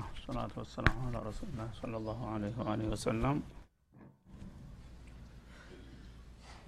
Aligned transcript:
الله 0.00 0.02
والصلاة 0.10 0.52
والسلام 0.56 0.96
على 1.06 1.18
رسول 1.28 1.48
الله 1.52 1.68
صلى 1.82 1.96
الله 1.96 2.20
عليه 2.34 2.54
وآله 2.60 2.86
وسلم 2.88 3.36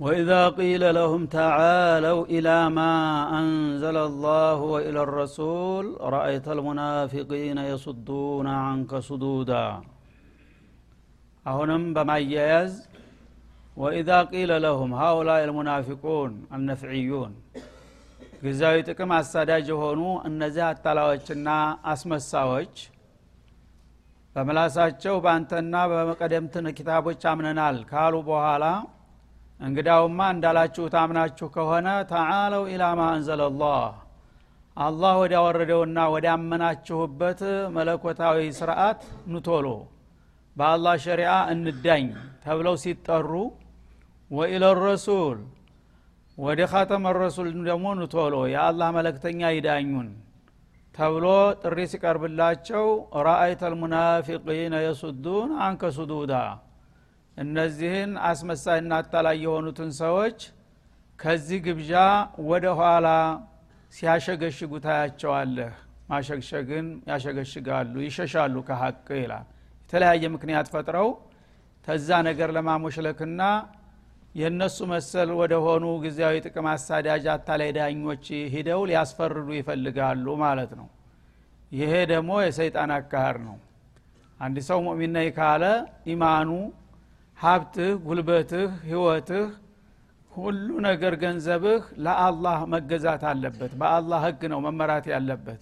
وإذا 0.01 0.43
قيل 0.61 0.83
لهم 0.95 1.23
تعالوا 1.41 2.21
إلى 2.27 2.57
ما 2.71 2.93
أنزل 3.41 3.97
الله 4.09 4.57
وإلى 4.75 5.01
الرسول 5.03 5.85
رأيت 6.17 6.47
المنافقين 6.49 7.59
يصدون 7.73 8.47
عنك 8.65 8.93
صدودا 9.09 9.67
أهنم 11.47 11.83
بما 11.95 12.19
ييز 12.19 12.73
وإذا 13.77 14.19
قيل 14.25 14.51
لهم 14.63 14.91
هؤلاء 14.95 15.41
المنافقون 15.49 16.31
النفعيون 16.57 17.33
ጊዜያዊ 18.43 18.77
ጥቅም 18.89 19.11
አሳዳጅ 19.17 19.67
የሆኑ 19.73 20.01
እነዚህ 20.29 20.63
አታላዎችና 20.67 21.49
አስመሳዎች 21.93 22.75
በምላሳቸው 24.36 25.16
በአንተና 25.24 25.76
በመቀደምትን 25.92 26.68
ኪታቦች 26.78 27.24
አምነናል 27.32 27.78
ካሉ 27.92 28.14
በኋላ 28.30 28.66
እንግዳውማ 29.60 30.20
እንዳላችሁ 30.36 30.86
ታምናችሁ 30.94 31.48
ከሆነ 31.56 31.88
ተዓለው 32.12 32.64
ኢላማ 32.74 33.02
አንዘለላህ። 33.14 33.84
አላህ 34.78 35.14
ወዲያወረደውና 35.22 36.00
ወዳመናችሁበት 36.14 37.42
መለኮታዊ 37.76 38.38
ስርዓት 38.60 39.02
ኑቶሎ 39.34 39.68
በአላህ 40.56 40.96
ሸሪዓ 41.06 41.34
እንዳኝ 41.54 42.06
ተብለው 42.44 42.76
ሲጠሩ 42.84 43.30
ወኢለ 44.32 44.66
ረሱል 44.82 45.38
ወደ 46.38 46.62
ኻተመ 46.72 47.06
ረሱል 47.18 47.48
ደግሞ 47.68 47.88
ኑቶሎ 48.00 48.36
የአላህ 48.54 48.90
መለክተኛ 48.98 49.52
ይዳኙን 49.56 50.08
ተብሎ 50.96 51.26
ጥሪ 51.62 51.78
ሲቀርብላቸው 51.92 52.86
ረአይተ 53.26 53.62
ልሙናፊቂነ 53.74 54.74
የሱዱን 54.84 55.50
አንከ 55.66 55.90
ሱዱዳ። 55.96 56.34
እነዚህን 57.38 58.12
አስመሳይና 58.30 58.92
አታላይ 59.02 59.38
የሆኑትን 59.44 59.90
ሰዎች 60.02 60.38
ከዚህ 61.20 61.60
ግብዣ 61.68 61.94
ወደ 62.50 62.66
ኋላ 62.80 63.08
ሲያሸገሽጉ 63.94 64.72
ታያቸዋለህ 64.86 65.74
ማሸግሸግን 66.10 66.88
ያሸገሽጋሉ 67.10 67.94
ይሸሻሉ 68.06 68.56
ከሀቅ 68.68 69.08
ይላል። 69.22 69.46
የተለያየ 69.84 70.24
ምክንያት 70.36 70.68
ፈጥረው 70.74 71.10
ተዛ 71.88 72.10
ነገር 72.30 72.50
ለማሞሽለክና 72.58 73.42
የእነሱ 74.36 74.78
መሰል 74.92 75.30
ወደ 75.40 75.54
ሆኑ 75.66 75.86
ጊዜያዊ 76.04 76.36
ጥቅም 76.46 76.68
አሳዳጅ 76.72 77.26
አታላይ 77.34 77.70
ዳኞች 77.78 78.26
ሂደው 78.54 78.82
ሊያስፈርዱ 78.90 79.48
ይፈልጋሉ 79.58 80.26
ማለት 80.44 80.72
ነው። 80.80 80.88
ይሄ 81.72 81.92
ደግሞ 82.12 82.32
የሰይጣን 82.44 82.92
አካህር 82.98 83.38
ነው። 83.48 83.58
አንድ 84.40 84.58
ሰው 84.68 84.80
ሙእሚን 84.86 85.18
ካለ 85.36 85.64
ኢማኑ 86.14 86.50
ሀብትህ 87.38 87.94
ጉልበትህ 88.06 88.72
ህይወትህ 88.88 89.46
ሁሉ 90.32 90.68
ነገር 90.88 91.14
ገንዘብህ 91.24 91.82
ለአላህ 92.06 92.60
መገዛት 92.74 93.24
አለበት። 93.32 93.72
በአላህ 93.82 94.20
ህግ 94.28 94.42
ነው 94.54 94.60
መመራት 94.66 95.06
ያለበት። 95.14 95.62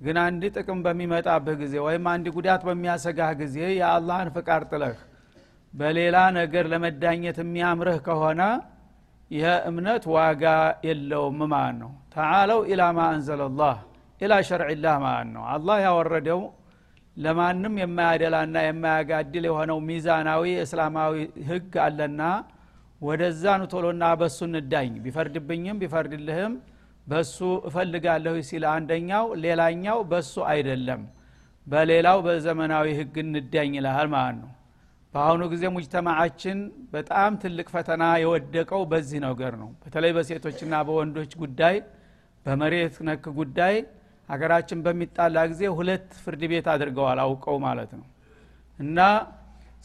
ግን 0.00 0.16
አንድ 0.22 0.42
ጥቅም 0.56 0.78
በሚመጣብህ 0.86 1.56
ጊዜ 1.62 1.74
ወይም 1.86 2.06
አንድ 2.12 2.26
ጉዳት 2.36 2.62
በሚያሰጋህ 2.68 3.32
ጊዜ 3.42 3.58
የአላህን 3.78 4.30
ፍቃድ 4.36 4.62
ጥለህ 4.72 4.96
በሌላ 5.74 6.16
ነገር 6.36 6.64
ለመዳኘት 6.72 7.38
የሚያምርህ 7.42 7.98
ከሆነ 8.06 8.42
ይህ 9.30 9.46
እምነት 9.68 10.04
ዋጋ 10.14 10.44
የለውም 10.88 11.38
ማለት 11.52 11.76
ነው። 11.80 11.92
ተዓለው 12.14 12.60
ኢላ 12.70 12.82
ማ 12.96 13.06
አንዘለላህ 13.12 13.76
ኢላ 14.20 14.34
ሸርዕላህ 14.48 14.96
ማለት 15.04 15.28
ነው። 15.36 15.44
አላህ 15.54 15.76
ያወረደው 15.86 16.42
ለማንም 17.16 17.74
የማያደላና 17.82 18.56
የማያጋድል 18.66 19.44
የሆነው 19.48 19.78
ሚዛናዊ 19.88 20.44
እስላማዊ 20.64 21.14
ህግ 21.50 21.74
አለና 21.86 22.22
ወደዛ 23.00 23.44
ንቶሎና 23.62 24.04
በሱ 24.20 24.38
እንዳኝ። 24.52 24.92
ቢፈርድብኝም 25.04 25.80
ቢፈርድልህም 25.82 26.52
በሱ 27.06 27.38
እፈልጋለሁ 27.68 28.34
ሲል 28.48 28.64
አንደኛው 28.74 29.24
ሌላኛው 29.44 29.98
በሱ 30.12 30.34
አይደለም 30.52 31.02
በሌላው 31.66 32.18
በዘመናዊ 32.26 32.86
ህግ 32.98 33.14
እንዳኝ 33.24 33.72
ይልሃል 33.78 34.08
ማለት 34.14 34.36
ነው 34.40 34.50
በአሁኑ 35.14 35.42
ጊዜ 35.52 35.64
ሙጅተማዓችን 35.74 36.58
በጣም 36.94 37.32
ትልቅ 37.42 37.66
ፈተና 37.74 38.04
የወደቀው 38.22 38.82
በዚህ 38.92 39.18
ነገር 39.24 39.52
ነው። 39.60 39.68
በተለይ 39.82 40.12
በሴቶችና 40.16 40.74
በወንዶች 40.88 41.32
ጉዳይ 41.42 41.76
በመሬት 42.46 42.96
ነክ 43.08 43.24
ጉዳይ 43.38 43.76
ሀገራችን 44.28 44.78
በሚጣላ 44.84 45.38
ጊዜ 45.50 45.62
ሁለት 45.78 46.08
ፍርድ 46.22 46.42
ቤት 46.52 46.66
አድርገዋል 46.72 47.18
አውቀው 47.24 47.56
ማለት 47.66 47.90
ነው። 47.98 48.06
እና 48.78 48.98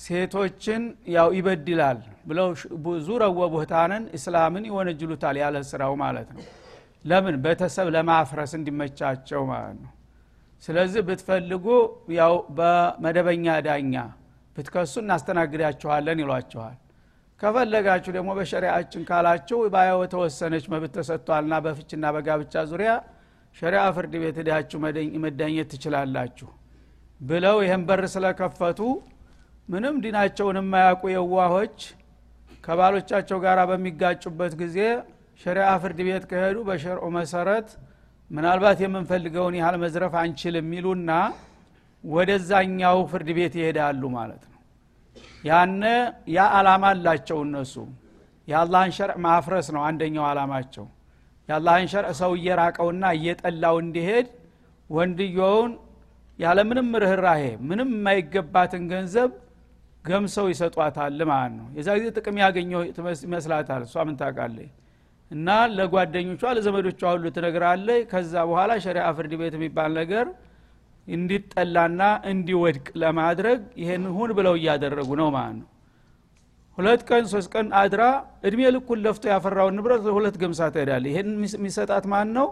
ሴቶችን 0.04 0.82
ያው 1.16 1.30
ይበድላል 1.38 1.98
ብለው 2.28 2.48
ብዙ 2.86 3.08
ረወ 3.24 3.40
ቡህታንን 3.54 4.04
እስላምን 4.18 4.66
ይወነጅሉታል 4.70 5.38
ያለ 5.44 5.58
ስራው 5.72 5.94
ማለት 6.04 6.30
ነው። 6.36 6.44
ለምን? 7.06 7.36
ቤተሰብ 7.44 7.88
ለማፍረስ 7.96 8.52
እንዲመቻቸው 8.58 9.42
ማለት 9.52 9.78
ነው። 9.84 9.92
ስለዚህ 10.64 11.02
ብትፈልጉ 11.08 11.66
ያው 12.18 12.34
በመደበኛ 12.58 13.48
ዳኛ 13.68 13.96
ብትከሱ 14.60 14.94
እናስተናግዳችኋለን 15.04 16.22
ይሏችኋል። 16.24 16.78
ከፈለጋችሁ 17.42 18.12
ደግሞ 18.16 18.30
በሸሪአችን 18.38 19.04
ካላችሁ 19.10 19.60
ባየው 19.74 20.00
የተወሰነች 20.06 20.66
መብት 20.74 20.92
ተሰጥቷልና 20.98 21.54
በፍችና 21.66 22.06
በጋብቻ 22.16 22.64
ዙሪያ 22.72 22.92
ሸሪአ 23.56 23.84
ፍርድ 23.96 24.14
ቤት 24.24 24.38
ሄዳችሁ 24.42 24.80
መዳኘት 25.26 25.70
ትችላላችሁ 25.74 26.50
ብለው 27.22 27.58
ይህን 27.64 27.82
በር 27.88 28.04
ስለከፈቱ 28.14 28.80
ምንም 29.68 29.96
ዲናቸውን 30.04 30.58
የማያውቁ 30.62 31.04
የዋሆች 31.14 31.78
ከባሎቻቸው 32.64 33.38
ጋር 33.46 33.60
በሚጋጩበት 33.70 34.54
ጊዜ 34.62 34.78
ሸሪአ 35.42 35.68
ፍርድ 35.84 36.00
ቤት 36.08 36.24
ከሄዱ 36.32 36.58
በሸርዑ 36.70 37.06
መሰረት 37.18 37.68
ምናልባት 38.32 38.80
የምንፈልገውን 38.84 39.56
ያህል 39.60 39.76
መዝረፍ 39.84 40.16
አንችልም 40.22 40.66
የሚሉና 40.68 41.12
ወደዛኛው 42.04 42.98
ፍርድ 43.12 43.30
ቤት 43.38 43.54
ይሄዳሉ 43.60 44.02
ማለት 44.16 44.44
ነው። 44.46 44.60
ያነ 45.44 45.84
ያ 46.30 46.46
አላማ 46.58 46.86
አላቸው 46.94 47.40
እነሱ። 47.46 47.74
የአላህን 48.48 48.92
ሸርዕ 48.98 49.16
ማፍረስ 49.26 49.68
ነው 49.76 49.82
አንደኛው 49.88 50.26
አላማቸው 50.30 50.86
የአላህን 51.50 51.88
ሸርዕ 51.92 52.10
ሰው 52.20 52.32
እየራቀውና 52.40 53.06
እየጠላው 53.18 53.76
እንዲሄድ 53.84 54.28
ወንድየውን 54.90 55.72
ያለምንም 56.40 56.90
ርኅራሄ 57.04 57.44
ምንም 57.70 57.90
የማይገባትን 57.96 58.84
ገንዘብ 58.92 59.32
ገምሰው 60.06 60.46
ይሰጧታል 60.52 61.20
ማለት 61.30 61.54
ነው። 61.58 61.66
የዛ 61.78 61.88
ጊዜ 61.98 62.08
ጥቅም 62.18 62.38
ያገኘው 62.44 62.82
ይመስላታል። 63.26 63.82
እሷ 63.88 64.04
ምን 64.08 64.18
እና 65.32 65.48
ለጓደኞቿ 65.74 66.42
ለዘመዶቿ 66.58 67.02
ሁሉ 67.10 67.26
ትነግራለች። 67.36 68.04
ከዛ 68.12 68.34
በኋላ 68.50 68.72
ሸሪአ 68.86 69.08
ፍርድ 69.18 69.34
ቤት 69.42 69.56
የሚባል 69.58 69.92
ነገር 70.00 70.26
እንዲጠላና 71.10 72.02
እንዲወድቅ 72.32 72.88
ለማድረግ 73.02 73.60
ይሄን 73.82 74.04
ሁን 74.16 74.32
ብለው 74.38 74.56
እያደረጉ 74.60 75.10
ነው 75.22 75.30
ማለት 75.36 75.56
ነው። 75.60 75.68
ሁለት 76.78 77.02
ቀን 77.10 77.24
ሶስት 77.32 77.50
ቀን 77.54 77.68
አድራ 77.80 78.04
እድሜ 78.48 78.62
ልኩን 78.76 79.00
ለፍቶ 79.06 79.24
ያፈራውን 79.32 79.76
ንብረት 79.78 80.04
ሁለት 80.18 80.36
ገምሳ 80.42 80.70
ትሄዳለ 80.76 81.04
ይሄን 81.12 81.30
የሚሰጣት 81.56 82.06
ማን 82.12 82.30
ነው 82.38 82.48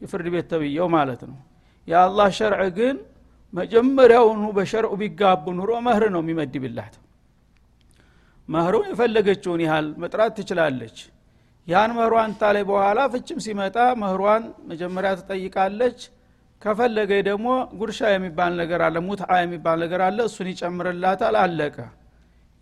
የፍርድ 0.00 0.26
ቤት 0.34 0.46
ተብየው 0.52 0.88
ማለት 0.94 1.22
ነው። 1.30 1.38
የአላህ 1.88 2.28
ሸርዕ 2.38 2.68
ግን 2.78 2.96
መጀመሪያውኑ 3.52 4.44
በሸርዑ 4.56 4.92
ቢጋቡ 5.00 5.44
ኑሮ 5.58 5.72
መህር 5.86 6.04
ነው 6.14 6.22
የሚመድብላት። 6.24 6.94
መህሩን 8.48 8.88
የፈለገችውን 8.92 9.60
ያህል 9.66 9.86
መጥራት 10.02 10.32
ትችላለች። 10.38 10.96
ያን 11.68 11.90
መህሯን 11.98 12.32
ታላይ 12.40 12.64
በኋላ 12.70 13.00
ፍችም 13.12 13.38
ሲመጣ 13.44 13.76
መህሯን 14.02 14.42
መጀመሪያ 14.70 15.10
ትጠይቃለች 15.20 16.00
ከፈለገ 16.64 17.12
ደግሞ 17.26 17.46
ጉርሻ 17.78 18.00
የሚባል 18.12 18.52
ነገር 18.60 18.80
አለ 18.86 18.96
ሙትዓ 19.06 19.30
የሚባል 19.40 19.78
ነገር 19.84 20.00
አለ 20.06 20.18
እሱን 20.28 20.48
ይጨምርላታል 20.52 21.36
አለቀ። 21.42 21.76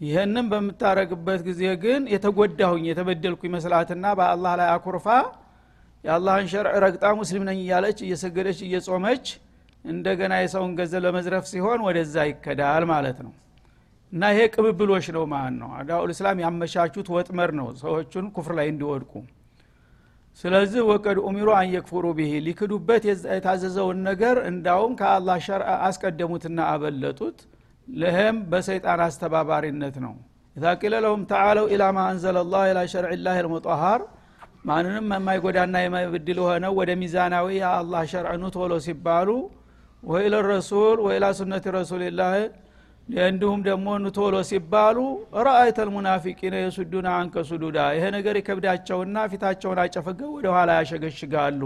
ይህንም 0.00 0.46
በምታረግበት 0.52 1.40
ጊዜ 1.48 1.62
ግን 1.82 2.02
የተጎዳሁኝ 2.14 2.84
የተበደልኩ 2.90 3.40
ይመስላትና 3.48 4.04
በአላህ 4.18 4.52
ላይ 4.60 4.68
አኩርፋ 4.74 5.06
የአላህን 6.04 6.48
ሸርዕ 6.52 6.72
ረግጣ 6.84 7.04
ሙስሊም 7.20 7.44
ነኝ 7.48 7.58
እያለች 7.64 7.98
እየሰገደች 8.06 8.60
እየጾመች 8.66 9.26
እንደገና 9.84 10.32
የሰውን 10.40 10.72
ገንዘብ 10.78 11.02
ለመዝረፍ 11.04 11.44
ሲሆን 11.50 11.80
ወደዛ 11.86 12.16
ይከዳል 12.28 12.84
ማለት 12.92 13.18
ነው። 13.26 13.32
እና 14.12 14.22
ይሄ 14.32 14.40
ቅብብሎች 14.54 15.06
ነው 15.16 15.24
ማለት 15.32 15.56
ነው። 15.60 15.70
አዳኡል 15.78 16.10
እስላም 16.14 16.42
ያመቻቹት 16.44 17.06
ወጥመር 17.14 17.50
ነው 17.60 17.68
ሰዎቹን 17.82 18.26
ኩፍር 18.36 18.54
ላይ 18.58 18.66
እንዲወድቁ 18.72 19.12
ስለዚህ 20.38 20.82
ወቀድ 20.90 21.16
ኡሚሩ 21.26 21.48
አንየክፉሩ 21.56 22.04
ብሄ 22.18 22.30
ሊክዱበት 22.46 23.02
የታዘዘውን 23.08 23.98
ነገር 24.08 24.36
እንዳውም 24.50 24.92
ከአላህ 25.00 25.38
ሸር 25.46 25.62
አስቀደሙትና 25.88 26.58
አበለጡት። 26.72 27.38
ለህም 27.88 28.36
በሰይጣን 28.50 29.00
አስተባባሪነት 29.06 29.96
ነው። 30.04 30.14
ኢዛ 30.56 30.64
ለሁም 30.96 31.20
ተዓለው 31.30 31.66
ኢላ 31.74 31.84
ማ 31.96 32.00
አንዘለ 32.08 32.38
ኢላ 32.70 32.80
ሸርዕ 32.92 33.12
ላህ 33.26 33.36
ልሙጠሃር 33.46 34.00
ማንንም 34.64 35.06
የማይጎዳና 35.12 35.76
የማይበድል 35.84 36.38
ሆነው 36.44 36.72
ወደ 36.80 36.90
ሚዛናዊ 37.00 37.46
የአላህ 37.58 38.02
ሸርዕ 38.12 38.34
ኑ 38.42 38.50
ቶሎ 38.56 38.72
ሲባሉ 38.84 39.28
ወኢለ 40.02 40.34
ረሱል 40.48 40.98
ወኢላ 41.06 41.26
ሱነት 41.38 41.64
ረሱልላህ 41.76 42.34
እንዲሁም 43.08 43.60
ደግሞ 43.66 43.86
ንቶሎ 44.02 44.34
ሲባሉ 44.48 44.98
ረአይተ 45.46 45.78
ልሙናፊቂነ 45.86 46.54
የሱዱና 46.60 47.08
አንከ 47.18 47.34
ሱዱዳ። 47.48 47.78
ይሄ 47.96 48.04
ነገር 48.16 48.34
ይከብዳቸውና 48.40 49.16
ፊታቸውን 49.32 49.80
አጨፈገው 49.84 50.30
ወደ 50.36 50.46
ኋላ 50.54 50.70
ያሸገሽጋሉ። 50.78 51.62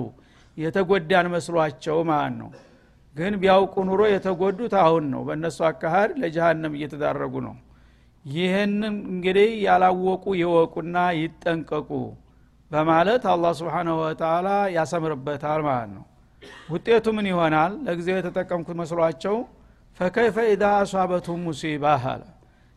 የተጎዳን 0.56 1.26
መስሏቸው 1.34 1.98
ማለት 2.10 2.34
ነው። 2.40 2.48
ግን 3.16 3.34
ቢያውቁ 3.42 3.74
ኑሮ 3.88 4.02
የተጎዱት 4.10 4.74
አሁን 4.82 5.04
ነው። 5.12 5.20
በእነሱ 5.28 5.58
አካሃድ 5.68 6.10
ለጀሃነም 6.22 6.74
እየተዳረጉ 6.78 7.34
ነው። 7.46 7.54
ይህንን 8.24 8.82
እንግዲህ 9.10 9.50
ያላወቁ 9.66 10.24
ይወቁና 10.40 10.96
ይጠንቀቁ 11.18 11.90
በማለት 12.70 13.24
አላህ 13.32 13.52
سبحانه 13.60 13.96
وتعالى 14.02 14.46
ያሰምርበታል 14.76 15.60
ማለት 15.68 15.90
ነው። 15.96 16.04
ውጤቱ 16.72 17.06
ምን 17.16 17.26
ይሆናል? 17.30 17.72
ለጊዜው 17.86 18.16
የተጠቀምኩት 18.18 18.76
መስሏቸው 18.80 19.36
فكيف 19.96 20.36
إذا 20.48 20.62
أصابتهم 20.78 21.38
مصيبة 21.46 21.84
አለ። 22.06 22.22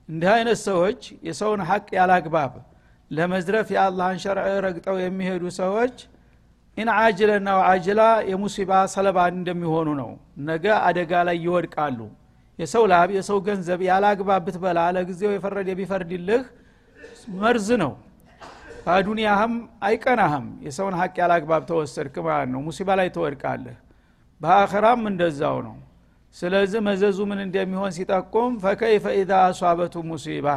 እንዲህ 0.10 0.30
አይነት 0.36 0.60
ሰዎች 0.68 1.00
የሰውን 1.28 1.62
ሐቅ 1.70 1.88
ያላግባብ 1.98 2.54
ለመዝረፍ 3.12 3.68
የአላህን 3.76 4.20
شرع 4.24 4.48
ረግጠው 4.66 4.98
የሚሄዱ 5.02 5.44
ሰዎች 5.58 5.96
إن 6.78 6.90
عاجلا 6.96 7.50
وآجلا 7.60 8.02
የ 8.30 8.42
مصيبة 8.42 8.72
ሰለባ 8.94 9.18
እንደሚሆኑ 9.34 9.90
ነው። 10.02 10.12
ነገ 10.50 10.66
አደጋ 10.88 11.12
ላይ 11.28 11.38
ይወድቃሉ። 11.46 12.00
የሰው 12.60 12.84
ላብ 12.92 13.10
የሰው 13.18 13.38
ገንዘብ 13.48 13.82
ያላግባብ 13.90 14.42
ብትበላ 14.48 14.80
ለጊዜው 14.96 15.34
የፈረደ 15.36 15.70
ቢፈርድልህ 15.80 16.44
መርዝ 17.36 17.70
ነው። 17.84 17.94
በዱንያህም 18.86 19.54
አይቀናህም። 19.88 20.48
የሰውን 20.66 20.96
ሀቅ 21.00 21.14
ያላግባብ 21.24 21.64
ተወሰድክ 21.70 22.16
ማለት 22.28 22.50
ነው። 22.54 22.62
ሙሲባ 22.68 22.90
ላይ 23.00 23.10
ትወድቃለህ። 23.16 23.78
በአኸራም 24.42 25.02
እንደዛው 25.12 25.58
ነው 25.68 25.76
ስለዚህ 26.36 26.82
መዘዙ 26.88 27.20
ምን 27.30 27.40
እንደሚሆን 27.46 27.92
ሲጠቁም 27.96 28.52
ፈከይፈ 28.64 29.06
ኢዛ 29.20 29.32
አሷበቱ 29.46 29.96
ሙሲባ 30.10 30.48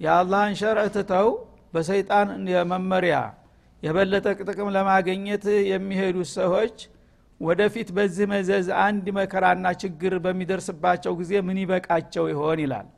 የአላህን 0.00 0.54
ሸርዕ 0.60 0.88
በሰይጣን 1.74 2.28
መመሪያ 2.70 3.16
የበለጠ 3.82 4.26
ጥቅም 4.42 4.68
ለማገኘት 4.76 5.44
የሚሄዱ 5.70 6.16
ሰዎች 6.34 6.76
ወደፊት 7.40 7.88
በዚህ 7.96 8.26
መዘዝ 8.32 8.66
አንድ 8.84 9.06
መከራና 9.18 9.66
ችግር 9.82 10.14
በሚደርስባቸው 10.24 11.12
ጊዜ 11.20 11.32
ምን 11.46 11.58
ይበቃቸው 11.62 12.24
ይሆን 12.32 12.58
ይላል። 12.64 12.88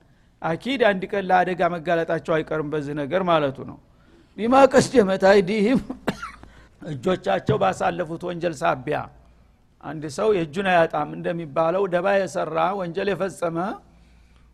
አኪድ 0.42 0.80
አንድ 0.88 1.02
ቀን 1.12 1.24
ለአደጋ 1.28 1.60
መጋለጣቸው 1.74 2.32
አይቀርም 2.36 2.70
በዚህ 2.72 2.94
ነገር 3.00 3.22
ማለቱ 3.28 3.58
ነው። 3.70 3.78
ቢማ 4.38 4.54
ቀስደመት 4.72 5.24
አይዲህም። 5.30 5.80
እጆቻቸው 6.84 7.56
ባሳለፉት 7.62 8.22
ወንጀል 8.28 8.54
ሳቢያ 8.60 8.98
አንድ 9.83 10.03
ሰው 10.17 10.29
የእጁን 10.37 10.67
አያጣም 10.71 11.09
እንደሚባለው 11.17 11.83
ደባ 11.93 12.07
የሰራ 12.19 12.57
ወንጀል 12.79 13.09
የፈጸመ 13.11 13.57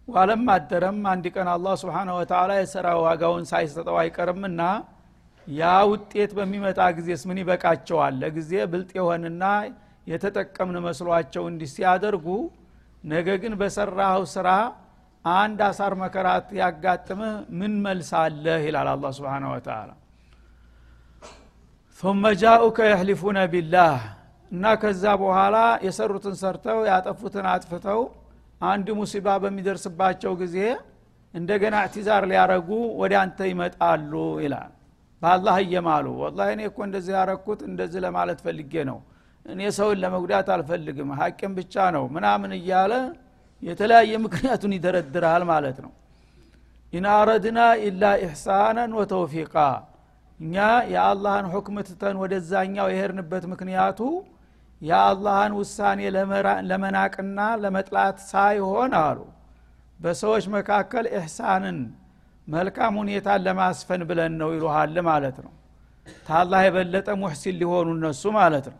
ዋለም 0.08 0.44
አደረም 0.56 1.00
አንድ 1.12 1.26
ቀን 1.36 1.48
አላህ 1.54 1.74
ስብሓነ 1.84 2.10
ወተላ 2.18 2.52
የሰራ 2.60 2.88
ዋጋውን 3.06 3.46
ሳይሰጠው 3.52 3.98
አይቀርምና 4.02 4.62
ያ 5.48 5.72
ውጤት 5.92 6.32
በሚመጣ 6.38 6.82
ጊዜስ 6.98 7.22
ምን 7.30 7.40
ይበቃቸዋል 7.42 8.14
ለጊዜ 8.22 8.52
ብልጥ 8.74 8.92
የሆንና 9.00 9.46
የተጠቀምን 10.08 10.78
መስሏቸው 10.88 11.44
እንዲህ 11.52 11.70
ሲያደርጉ 11.76 12.28
ነገ 13.04 13.28
ግን 13.44 13.54
በሰራኸው 13.62 14.24
ስራ 14.36 14.50
አንድ 15.26 15.60
አሳር 15.68 15.94
መከራት 16.04 16.48
ያጋጥምህ 16.62 17.34
ምን 17.60 17.74
መልሳለህ 17.86 18.62
ይላል 18.70 18.90
አላ 18.94 19.12
ስብን 19.20 19.46
ወተላ 19.54 19.90
ثم 22.04 22.24
جاءوك 22.44 22.80
يحلفون 22.94 23.38
بالله 23.54 23.98
እና 24.51 24.65
ከዛ 24.83 25.05
በኋላ 25.23 25.57
የሰሩትን 25.87 26.35
ሰርተው 26.41 26.79
ያጠፉትን 26.89 27.47
አጥፍተው 27.53 28.01
አንድ 28.65 28.87
ሙሲባ 28.99 29.29
በሚደርስባቸው 29.43 30.33
ጊዜ 30.41 30.57
እንደገና 31.35 31.77
اعتذار 31.85 32.23
ሊያረጉ 32.31 32.69
ወደ 33.01 33.15
አንተ 33.23 33.39
ይመጣሉ 33.51 34.13
ይላል። 34.45 34.71
በአላህ 35.23 35.57
እየማሉ 35.65 36.07
ወላ 36.23 36.41
እኔ 36.53 36.61
እኮ 36.71 36.79
እንደዚህ 36.87 37.13
ያረኩት 37.19 37.61
እንደዚህ 37.69 38.01
ለማለት 38.05 38.39
ፈልጌ 38.47 38.73
ነው። 38.91 38.99
እኔ 39.47 39.61
ሰውን 39.77 39.99
ለመጉዳት 40.03 40.49
አልፈልግም 40.55 41.11
ሀቅም 41.21 41.53
ብቻ 41.59 41.85
ነው 41.97 42.05
ምናምን 42.17 42.51
እያለ 42.59 42.93
የተለያየ 43.63 44.13
ምክንያቱን 44.25 44.75
ይደረድራል 44.77 45.45
ማለት 45.51 45.79
ነው። 45.85 45.93
إن 46.93 47.07
إلا 47.85 48.03
إحسانا 48.23 48.93
وتوفيقا 48.99 49.55
እኛ 50.41 50.57
የአላህን 50.93 51.47
حكم 51.53 51.77
ትተን 51.89 52.17
ወደዛኛው 52.23 52.89
የሄድንበት 52.93 53.45
ምክንያቱ 53.53 54.01
የአላህን 54.81 55.53
ውሳኔ 55.59 56.01
ለመናቅና 56.71 57.39
ለመጥላት 57.63 58.19
ሳይሆን 58.31 58.93
አሉ 59.01 59.19
በሰዎች 60.01 60.45
መካከል 60.55 61.05
ኢሕሳንን 61.13 61.79
መልካም 62.47 62.93
ሁኔታን 63.01 63.41
ለማስፈን 63.47 64.03
ብለን 64.11 64.35
ነው 64.41 64.51
ይሉሃል 64.55 64.95
ማለት 65.09 65.39
ነው። 65.45 65.53
ታላህ 66.29 66.61
የበለጠ 66.67 67.09
ሙሕሲን 67.23 67.57
ሊሆኑ 67.61 67.89
እነሱ 67.97 68.23
ማለት 68.39 68.67
ነው። 68.73 68.79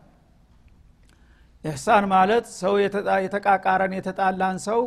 ኢሕሳን 1.63 2.05
ማለት 2.13 2.45
ሰው 2.59 2.73
የተቃቃረን 3.25 3.93
የተጣላን 3.97 4.57
ሰው 4.67 4.81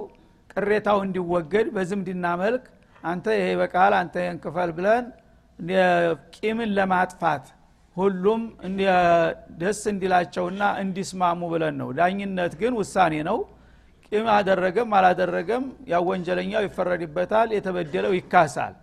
ቅሬታው 0.52 0.98
እንዲወገድ 1.06 1.66
በዝምድና 1.76 2.26
መልክ 2.42 2.64
አንተ 3.02 3.26
ይሄ 3.38 3.48
በቃል 3.60 3.92
አንተ 4.00 4.14
የንክፈል 4.26 4.70
ብለን 4.78 5.04
ቂምን 6.36 6.70
ለማጥፋት 6.76 7.44
ሁሉም 7.96 8.42
ደስ 9.60 9.80
እንዲላቸውና 9.90 10.62
እንዲስማሙ 10.82 11.40
ብለን 11.52 11.74
ነው። 11.80 11.88
ዳኝነት 11.98 12.52
ግን 12.60 12.72
ውሳኔ 12.80 13.14
ነው። 13.28 13.38
ቂም 14.12 14.26
አደረገም 14.34 14.90
አላደረገም 14.96 15.64
ያው 15.92 16.02
ወንጀለኛው 16.10 16.62
ይፈረድበታል 16.66 17.48
የተበደለው 17.56 18.12
ይካሳል። 18.18 18.74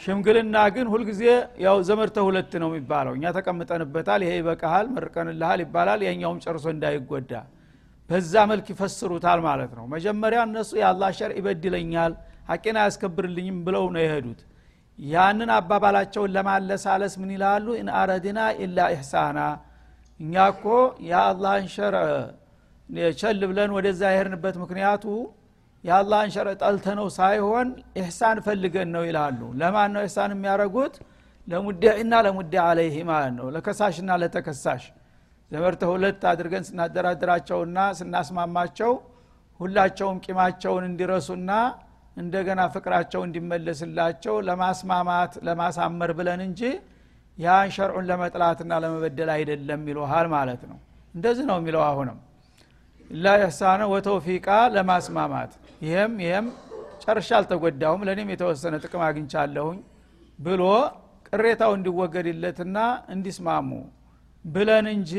ሽምግልና 0.00 0.56
ግን 0.74 0.86
ሁልጊዜ 0.92 1.22
ያው 1.64 1.76
ዘመርተ 1.88 2.16
ሁለት 2.26 2.52
ነው 2.62 2.68
የሚባለው። 2.70 3.12
እኛ 3.18 3.26
ተቀምጠንበታል 3.36 4.20
ይሄ 4.24 4.32
ይበቃሃል 4.40 4.86
መርቀንልሃል 4.96 5.60
ይባላል 5.64 6.00
ያኛውም 6.08 6.40
ጨርሶ 6.44 6.66
እንዳይጎዳ። 6.74 7.32
በዛ 8.10 8.34
መልክ 8.50 8.66
ይፈስሩታል 8.72 9.40
ማለት 9.46 9.72
ነው። 9.78 9.84
መጀመሪያ 9.94 10.40
እነሱ 10.48 10.70
የአላ 10.80 11.04
ሸር 11.18 11.30
ይበድለኛል 11.38 12.12
ሀቄን 12.50 12.76
አያስከብርልኝም 12.82 13.56
ብለው 13.66 13.84
ነው 13.94 14.00
የሄዱት 14.04 14.42
ያንን 14.98 15.50
አባባላቸውን 15.56 16.30
ለማለሳለስ 16.36 17.14
ምን 17.20 17.30
ይላሉ? 17.34 17.66
إن 17.80 17.88
أردنا 18.00 18.38
إلا 18.62 18.78
إحسانا 18.94 19.38
እኛ 20.20 20.34
እኮ 20.52 20.64
የአላህን 21.08 21.66
شرع 21.74 22.04
ቸል 23.20 23.40
ብለን 23.50 23.70
ወደዛ 23.76 24.02
የሄድንበት 24.12 24.56
ምክንያቱ 24.62 25.04
የአላህን 25.84 26.30
شرع 26.34 26.52
ጠልተነው 26.62 27.08
ሳይሆን 27.18 27.68
إحسان 28.00 28.38
ፈልገን 28.46 28.88
ነው 28.94 29.02
ይላሉ። 29.08 29.40
ለማን 29.60 29.90
ነው 29.94 30.02
إحسان 30.04 30.30
የሚያደረጉት 30.34 30.94
ለ 31.48 31.63
مدعي 31.63 31.92
ና 31.92 32.14
ለ 32.26 32.35
مدعى 32.35 32.54
عليه 32.68 32.96
ማለት 33.10 33.34
ነው። 33.38 33.46
ለከሳሽና 33.54 34.10
ለተከሳሽ። 34.22 34.84
ዘመርተ 35.50 35.82
ሁለት 35.90 36.22
አድርገን 36.30 36.64
ስናደራድራቸውና 36.68 37.78
ስናስማማቸው 37.98 38.92
ሁላቸውም 39.60 40.16
ቂማቸውን 40.24 40.84
እንዲረሱና 40.88 41.50
እንደገና 42.16 42.60
ፍቅራቸው 42.74 43.20
እንዲመለስላቸው 43.26 44.34
ለማስማማት 44.48 45.32
ለማሳመር 45.46 46.10
ብለን 46.18 46.40
እንጂ 46.46 46.60
ያን 47.38 47.70
ሸርዑን 47.76 48.04
ለመጥላትና 48.10 48.72
ለመበደል 48.82 49.30
አይደለም 49.34 49.82
ይለሃል 49.90 50.26
ማለት 50.34 50.62
ነው። 50.70 50.78
እንደዚህ 51.14 51.44
ነው 51.50 51.56
የሚለው 51.60 51.82
አሁንም። 51.88 52.18
ላ 53.16 53.34
ኢሕሳነ 53.40 53.82
ወተውፊቃ 53.92 54.46
ለማስማማት። 54.76 55.52
ይህም 55.84 56.14
ይህም 56.24 56.46
ጨርሻ 57.02 57.28
አልተጎዳሁም 57.38 58.00
ለእኔም 58.06 58.30
የተወሰነ 58.34 58.74
ጥቅም 58.84 59.02
አግኝቻለሁኝ 59.08 59.78
ብሎ 60.38 60.62
ቅሬታው 61.28 61.72
እንዲወገድለትና 61.76 62.78
እንዲስማሙ 63.14 63.70
ብለን 64.44 64.86
እንጂ 64.94 65.12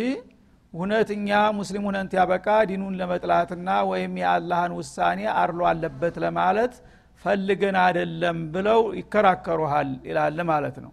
እውነትኛ 0.74 1.30
ሙስሊም 1.58 1.84
ሁነንት 1.90 2.12
ያበቃ 2.18 2.48
ዲኑን 2.70 2.96
ለመጥላትና 3.00 3.70
ወይም 3.92 4.14
የአላህን 4.22 4.72
ውሳኔ 4.80 5.20
አርሎ 5.36 5.62
አለበት 5.70 6.16
ለማለት 6.24 6.74
ፈልገን 7.26 7.78
አደለም 7.84 8.40
ብለው 8.54 8.82
ይከራከሩሃል 9.00 9.92
ይላል 10.10 10.40
ማለት 10.52 10.78
ነው። 10.86 10.92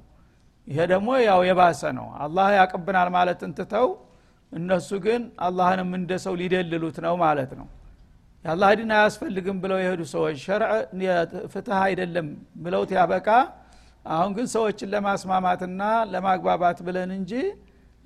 ይሄ 0.66 0.78
ደግሞ 0.92 1.08
ያው 1.26 1.40
የባሰ 1.48 1.82
ነው። 1.98 2.06
አላህ 2.24 2.46
ያቅብናል 2.58 3.08
ማለት 3.16 3.40
እንትተው 3.48 3.88
እነሱ 4.52 4.90
ግን 5.06 5.22
አላህንም 5.46 5.90
እንደ 5.98 6.12
ሰው 6.24 6.34
ሊደልሉት 6.40 6.98
ነው 7.06 7.14
ማለት 7.24 7.50
ነው። 7.58 7.66
የአላህ 8.44 8.70
ዲን 8.78 8.90
አያስፈልግም 8.96 9.58
ብለው 9.62 9.78
የሄዱ 9.82 10.02
ሰዎች 10.14 10.36
ሸርዕ 10.46 10.72
ፍትህ 11.52 11.78
አይደለም 11.84 12.26
ብለውት 12.64 12.90
ያበቃ 12.96 13.28
አሁን 14.06 14.30
ግን 14.36 14.46
ሰዎችን 14.54 14.88
ለማስማማትና 14.94 15.82
ለማግባባት 16.12 16.78
ብለን 16.86 17.12
እንጂ 17.18 17.32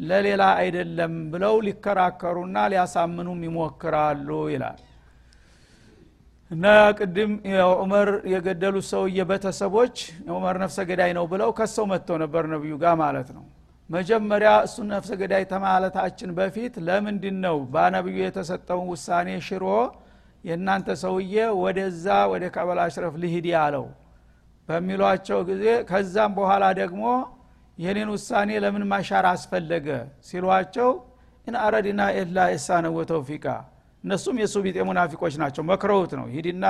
ለሌላ 0.01 0.43
አይደለም 0.61 1.15
ብለው 1.33 1.55
ሊከራከሩና 1.67 2.57
ሊያሳምኑም 2.73 3.41
ይሞክራሉ 3.47 4.29
ይላል። 4.53 4.79
እና 6.51 6.67
ቅድም 6.99 7.33
ዑመር 7.73 8.09
የገደሉት 8.33 8.87
ሰውዬ 8.91 9.19
ቤተሰቦች 9.31 9.97
ዑመር 10.35 10.57
ነፍሰ 10.63 10.79
ገዳይ 10.91 11.11
ነው 11.19 11.25
ብለው 11.33 11.51
ከሰው 11.59 11.87
መጥተው 11.93 12.17
ነበር 12.23 12.45
ነቢዩ 12.55 12.75
ጋር 12.83 12.95
ማለት 13.03 13.31
ነው። 13.37 13.45
መጀመሪያ 13.91 14.51
እሱ 14.67 14.77
ነፍሰ 14.91 15.11
ገዳይ 15.21 15.45
ተማለታችን 15.53 16.31
በፊት 16.39 16.75
ለምንድን 16.89 17.37
ነው 17.45 17.57
በነብዩ 17.75 18.17
የተሰጠውን 18.25 18.89
ውሳኔ 18.93 19.29
ሽሮ 19.47 19.67
የእናንተ 20.45 20.89
ሰውዬ 21.03 21.35
ወደዛ 21.63 22.07
ወደ 22.33 22.45
ከዕብ 22.57 22.70
አል 22.70 22.79
አሽረፍ 22.83 23.15
ልሂድ 23.23 23.47
ያለው 23.55 23.87
በሚሏቸው 24.69 25.39
ጊዜ 25.49 25.65
ከዛም 25.91 26.33
በኋላ 26.39 26.65
ደግሞ 26.81 27.05
የኔን 27.79 28.09
ውሳኔ 28.15 28.51
ለምን 28.63 28.85
ማሻር 28.91 29.27
አስፈለገ? 29.31 29.89
ሲሏቸው 30.29 30.89
إن 31.47 31.57
أردنا 31.63 32.01
إلا 32.19 32.39
إحسانا 32.55 32.87
وتوفيقا። 32.97 33.45
እነሱም 34.05 34.37
የእሱ 34.41 34.57
ቢጤ 34.65 34.77
ሙናፊቆች 34.89 35.35
ናቸው። 35.43 35.63
መክረውት 35.71 36.13
ነው። 36.19 36.27
ሂድና 36.35 36.65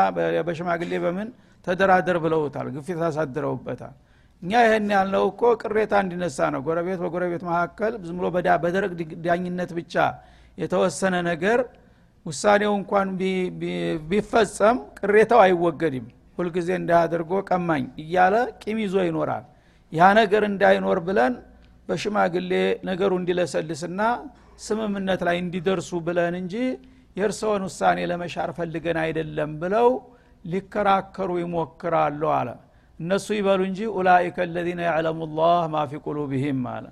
በሽማግሌ 0.46 0.92
በምን 1.04 1.28
ተደራደር 1.66 2.16
ብለውታል። 2.24 2.66
ግፊት 2.76 3.00
አሳድረውበታል። 3.08 3.94
እኛ 4.42 4.52
ይህን 4.64 4.86
ያልነው 4.94 5.24
እኮ 5.30 5.42
ቅሬታ 5.62 5.92
እንዲነሳ 6.04 6.38
ነው። 6.54 6.60
ጎረቤት 6.66 7.00
በጎረቤት 7.04 7.42
መካከል 7.48 7.92
ዝም 8.06 8.16
ብሎ 8.20 8.26
በደረቅ 8.64 8.92
ዳኝነት 9.24 9.70
ብቻ 9.78 9.94
የተወሰነ 10.58 11.14
ነገር 11.30 11.58
ውሳኔው 12.26 12.72
እንኳን 12.80 13.08
ቢፈጸም 14.10 14.76
ቅሬታው 15.00 15.40
አይወገድም። 15.44 16.06
ሁልጊዜ 16.38 16.68
እንዳያደርጎ 16.80 17.32
ቀማኝ 17.48 17.84
እያለ 18.02 18.34
ቂም 18.62 18.78
ይዞ 18.84 18.96
ይኖራል 19.08 19.44
ያ 19.92 20.08
ነገር 20.18 20.42
እንዳይኖር 20.48 20.98
ብለን 21.06 21.34
በሽማግሌ 21.88 22.52
ነገሩ 22.88 23.12
እንዲለሰልስና 23.20 24.00
ስምምነት 24.64 25.20
ላይ 25.28 25.36
እንዲደርሱ 25.42 25.90
ብለን 26.06 26.34
እንጂ 26.40 26.54
የእርስዎን 27.16 27.62
ውሳኔ 27.68 27.98
ለመሻር 28.10 28.50
ፈልገን 28.58 28.98
አይደለም 29.04 29.52
ብለው 29.62 29.88
ሊከራከሩ 30.44 31.30
ይሞክራሉ 31.42 32.22
አለ። 32.36 32.48
እነሱ 33.00 33.26
ይበሉ 33.38 33.60
እንጂ 33.68 33.80
ኡላይከ 33.96 34.36
አለዚነ 34.46 34.80
ያዕለሙ 34.88 35.20
ላህ 35.38 35.62
ማ 35.74 35.84
ፊ 35.90 36.00
ቁሉብህም 36.06 36.62
አለ። 36.74 36.86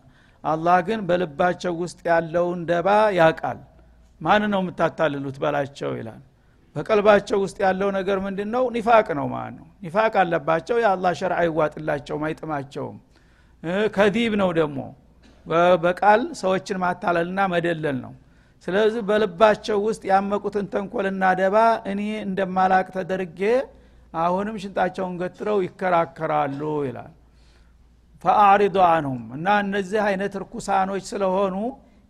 አላህ 0.44 0.76
ግን 0.88 1.00
በልባቸው 1.08 1.74
ውስጥ 1.82 2.00
ያለውን 2.10 2.60
ደባ 2.70 2.88
ያቃል 3.18 3.60
ማን 4.20 4.42
ነው 4.52 4.60
የምታታልሉት 4.62 5.36
በላቸው 5.42 5.90
ይላል 5.98 6.22
በቀልባቸው 6.76 7.38
ውስጥ 7.44 7.58
ያለው 7.64 7.88
ነገር 7.96 8.18
ምንድን 8.24 8.48
ነው 8.54 8.64
ኒፋቅ 8.74 9.06
ነው 9.18 9.26
ማለት 9.32 9.54
ነው 9.58 9.66
ኒፋቅ 9.84 10.12
አለባቸው። 10.22 10.76
የአላህ 10.82 11.12
ሸርዓ 11.20 11.38
አይዋጥላቸውም 11.42 12.24
አይጥማቸውም። 12.28 12.96
ከዲብ 13.94 14.32
ነው 14.40 14.50
ደግሞ። 14.58 14.78
በቃል 15.82 16.20
ሰዎችን 16.40 16.78
ማታለልና 16.82 17.40
መደለል 17.52 17.98
ነው። 18.04 18.12
ስለዚህ 18.68 19.02
በልባቸው 19.08 19.78
ውስጥ 19.86 20.02
ያመቁትን 20.10 20.66
ተንኮልና 20.72 21.24
ደባ 21.40 21.56
እኔ 21.90 22.00
እንደማላቅ 22.24 22.86
ተደርጌ 22.96 23.40
አሁንም 24.18 24.56
ሽንጣቸውን 24.62 25.14
ገትረው 25.20 25.58
ይከራከራሉ 25.66 26.60
ይላል። 26.86 27.12
ፈአዕሪዱ 28.24 28.76
አንሁም 28.88 29.24
እና 29.36 29.46
እነዚህ 29.64 30.00
አይነት 30.08 30.34
ርኩሳኖች 30.42 31.04
ስለሆኑ 31.10 31.56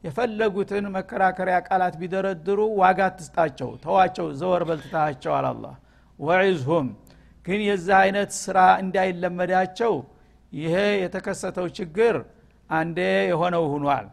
የፈለጉትን 0.07 0.85
መከራከሪያ 0.97 1.57
ቃላት 1.69 1.95
ቢደረድሩ 2.01 2.61
ዋጋ 2.81 3.01
ትስጣቸው 3.17 3.71
ተዋቸው 3.85 4.27
ዘወር 4.41 4.63
በልትታቸው 4.69 5.33
አላላ 5.39 5.65
ወዒዝሁም 6.19 6.89
ግን 7.47 7.61
የዚህ 7.67 7.97
አይነት 8.03 8.31
ስራ 8.43 8.59
እንዳይለመዳቸው 8.83 9.95
ይሄ 10.53 10.75
የተከሰተው 11.03 11.67
ችግር 11.79 12.15
አንዴ 12.71 12.99
የሆነው 13.31 13.65
ሁኗል። 13.73 14.07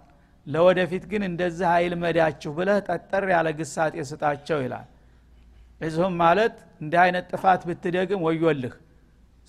ለወደፊት 0.48 1.04
ግን 1.12 1.22
እንደዚህ 1.28 1.68
አይልመዳችሁ 1.76 2.52
ብለህ 2.58 2.80
ጠጠር 2.88 3.26
ያለ 3.34 3.50
ግሳጤ 3.60 3.96
ስጣቸው 4.10 4.60
ይላል። 4.66 4.88
እዚሁም 5.82 6.16
ማለት 6.24 6.56
እንዲህ 6.82 7.00
አይነት 7.06 7.26
ጥፋት 7.32 7.62
ብትደግም 7.70 8.22
ወዮልህ 8.28 8.74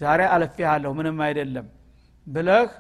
ዛሬ 0.01 0.21
አለፊሃለሁ 0.35 0.91
ምንም 0.99 1.19
አይደለም 1.27 1.67
ብለህ 2.27 2.71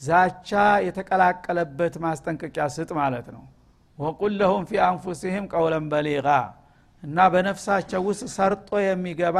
ዛቻ 0.00 0.50
የተቀላቀለበት 0.86 1.94
ማስጠንቀቂያ 2.04 2.64
ስጥ 2.76 2.90
ማለት 2.98 3.26
ነው። 3.34 3.42
ወቁል 3.98 4.32
ለሁም 4.40 4.62
ፊ 4.68 4.80
አንፉሲህም 4.86 5.44
ቀውለን 5.52 5.84
በሊጋ 5.92 6.28
እና 7.02 7.18
በነፍሳቸው 7.32 8.00
ውስጥ 8.08 8.24
ሰርጦ 8.36 8.70
የሚገባ 8.84 9.38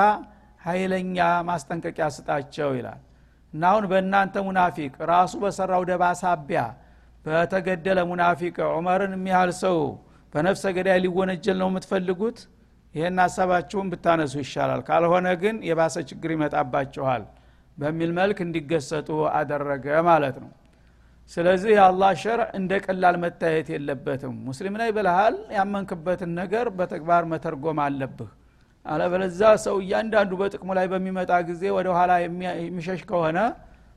ኃይለኛ 0.62 1.18
ማስጠንቀቂያ 1.48 2.06
ስጣቸው 2.16 2.70
ይላል። 2.78 3.00
እና 3.52 3.62
አሁን 3.70 3.84
በእናንተ 3.90 4.34
ሙናፊቅ 4.46 4.92
ራሱ 5.10 5.32
በሰራው 5.42 5.82
ደባ 5.90 6.04
ሳቢያ 6.22 6.60
በተገደለ 7.24 7.98
ሙናፊቅ 8.10 8.56
ዑመርን 8.70 9.12
የሚያህል 9.16 9.50
ሰው 9.62 9.78
በነፍሰ 10.34 10.64
ገዳይ 10.76 10.98
ሊወነጀል 11.04 11.56
ነው 11.62 11.68
የምትፈልጉት? 11.70 12.38
ይህን 12.94 13.18
ሀሳባችሁን 13.24 13.86
ብታነሱ 13.92 14.34
ይሻላል። 14.42 14.80
ካልሆነ 14.88 15.28
ግን 15.42 15.56
የባሰ 15.68 15.96
ችግር 16.10 16.30
ይመጣባችኋል 16.34 17.22
በሚል 17.78 18.10
መልክ 18.18 18.38
እንዲገሰጡ 18.44 19.08
አደረገ 19.36 19.86
ማለት 20.08 20.36
ነው። 20.42 20.50
ስለዚህ 21.30 21.70
የአላህ 21.74 22.10
ሸርዕ 22.22 22.46
እንደ 22.58 22.72
ቀላል 22.84 23.16
መታየት 23.24 23.68
የለበትም። 23.74 24.34
ሙስሊም 24.48 24.74
ላይ 24.80 24.88
ብልሃል 24.96 25.36
ያመንክበትን 25.56 26.30
ነገር 26.40 26.66
በተግባር 26.78 27.24
መተርጎም 27.32 27.78
አለብህ። 27.84 28.30
አለበለዛ 28.86 29.40
ሰው 29.64 29.76
እያንዳንዱ 29.82 30.32
በጥቅሙ 30.40 30.70
ላይ 30.78 30.86
በሚመጣ 30.92 31.32
ጊዜ 31.50 31.62
ወደ 31.76 31.88
ኋላ 31.96 32.12
የሚሸሽ 32.22 33.02
ከሆነ 33.10 33.38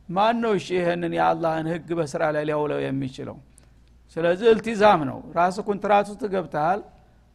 ማን 0.10 0.36
ነው 0.44 0.51
እሺ 0.58 0.67
ይህንን 0.79 1.13
የአላህን 1.17 1.67
ህግ 1.74 1.88
በስራ 2.00 2.24
ላይ 2.36 2.44
ሊያውለው 2.50 2.79
የሚችለው? 2.84 3.38
ስለዚህ 4.17 4.48
التزام 4.51 5.01
ነው። 5.10 5.17
ራስ 5.38 5.58
ኮንትራት 5.67 6.08
ውስጥ 6.12 6.24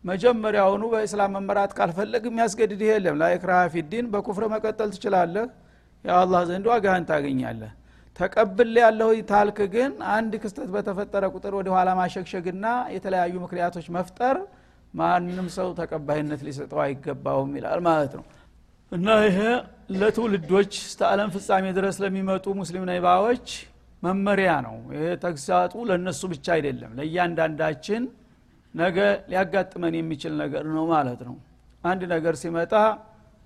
መጀመሪያውኑ 0.05 0.83
በእስላም 0.93 1.33
መመራት 1.37 1.73
ካልፈለግህ 1.79 2.23
የሚያስገድድህ 2.29 2.89
የለም። 2.91 3.17
لا 3.23 3.33
إكراه 3.33 3.63
في 3.75 3.86
الدين 3.86 4.07
በ 4.13 4.26
كفر 4.26 4.45
መቀጠል 4.53 4.89
ትችላለህ 4.95 5.47
የአላህ 6.05 6.43
ዘንድ 6.49 6.67
ዋጋህን 6.71 7.05
ታገኛለህ። 7.11 7.73
ተቀብያለሁ 8.17 9.09
ታልክ 9.31 9.59
ግን 9.75 9.93
አንድ 10.15 10.33
ክስተት 10.43 10.69
በተፈጠረ 10.75 11.25
ቁጥር 11.35 11.53
ወደ 11.59 11.69
ኋላ 11.75 11.91
ማሸግሸግና 11.99 12.67
የተለያዩ 12.95 13.35
ምክንያቶች 13.45 13.87
መፍጠር 13.97 14.37
ማንም 14.95 15.49
ሰው 15.57 15.69
ተቀባይነት 15.79 16.41
ሊሰጠው 16.47 16.81
አይገባውም 16.85 17.53
ይላል 17.59 17.81
ማለት 17.89 18.13
ነው። 18.19 18.25
እና 18.93 19.09
ይሄ 19.27 19.39
ለትውልዶች 19.95 20.73
እስተ 20.83 21.01
ዓለም 21.11 21.29
ፍጻሜ 21.35 21.67
ድረስ 21.79 21.97
ለሚመጡ 22.05 22.47
ሙስሊም 22.61 22.85
ነይባዎች 22.91 23.47
መመሪያ 24.03 24.51
ነው። 24.67 24.77
ይሄ 24.95 25.05
ተግሳጡ 25.25 25.75
ለእነሱ 25.89 26.21
ብቻ 26.33 26.47
አይደለም 26.57 26.91
ለእያንዳንዳችን 26.99 28.03
ነገ 28.75 28.99
ሊያጋጥመን 29.31 29.95
የሚችል 29.99 30.35
ነገር 30.43 30.65
ነው 30.75 30.85
ማለት 30.93 31.23
ነው። 31.29 31.37
አንድ 31.85 32.03
ነገር 32.15 32.35
ሲመጣ 32.43 32.73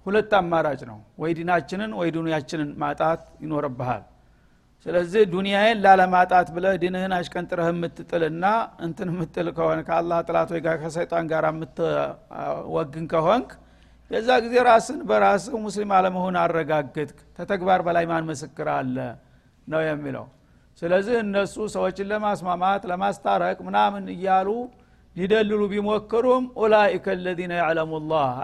ሁለት 0.06 0.32
አማራጭ 0.38 0.80
ነው። 0.90 0.98
ወይ 1.18 1.32
ዲናችንን 1.38 1.92
ወይ 1.98 2.08
ዱንያችንን 2.16 2.70
ማጣት 2.82 3.22
ይኖርብሃል። 3.44 4.02
ስለዚህ 4.86 5.22
ዱንያዬን 5.32 5.78
ላለማጣት 5.84 6.48
ብለህ 6.54 6.74
ዲንህን 6.82 7.12
አሽቀንጥረህ 7.18 7.68
የምትጥልና 7.72 8.46
እንትን 8.86 9.08
የምትል 9.12 9.46
ከሆነ 9.56 9.78
ከአላህ 9.86 10.18
ጥላቶች 10.26 10.60
ጋር 10.66 10.76
ከሰይጣን 10.82 11.28
ጋር 11.32 11.44
የምትወግን 11.50 13.06
ከሆንክ 13.12 13.50
የዛ 14.10 14.30
ጊዜ 14.44 14.54
ራስን 14.68 14.98
በራስህ 15.08 15.54
ሙስሊም 15.64 15.92
አለመሆን 15.98 16.36
አረጋግጥክ። 16.42 17.18
ተተግባር 17.38 17.80
በላይ 17.86 18.04
ማን 18.10 18.26
ምስክር 18.30 18.68
አለ 18.74 18.96
ነው 19.66 19.82
የሚለው። 19.86 20.26
ስለዚህ 20.82 21.14
እነሱ 21.22 21.54
ሰዎችን 21.74 22.08
ለማስማማት 22.12 22.82
ለማስታረቅ 22.90 23.58
ምናምን 23.66 24.04
እያሉ 24.14 24.48
ሊደልሉ 25.16 25.60
ቢሞክሩም 25.72 26.44
ኡላይከ 26.60 27.06
ለዚነ 27.24 27.52
ያዕለሙ 27.60 27.92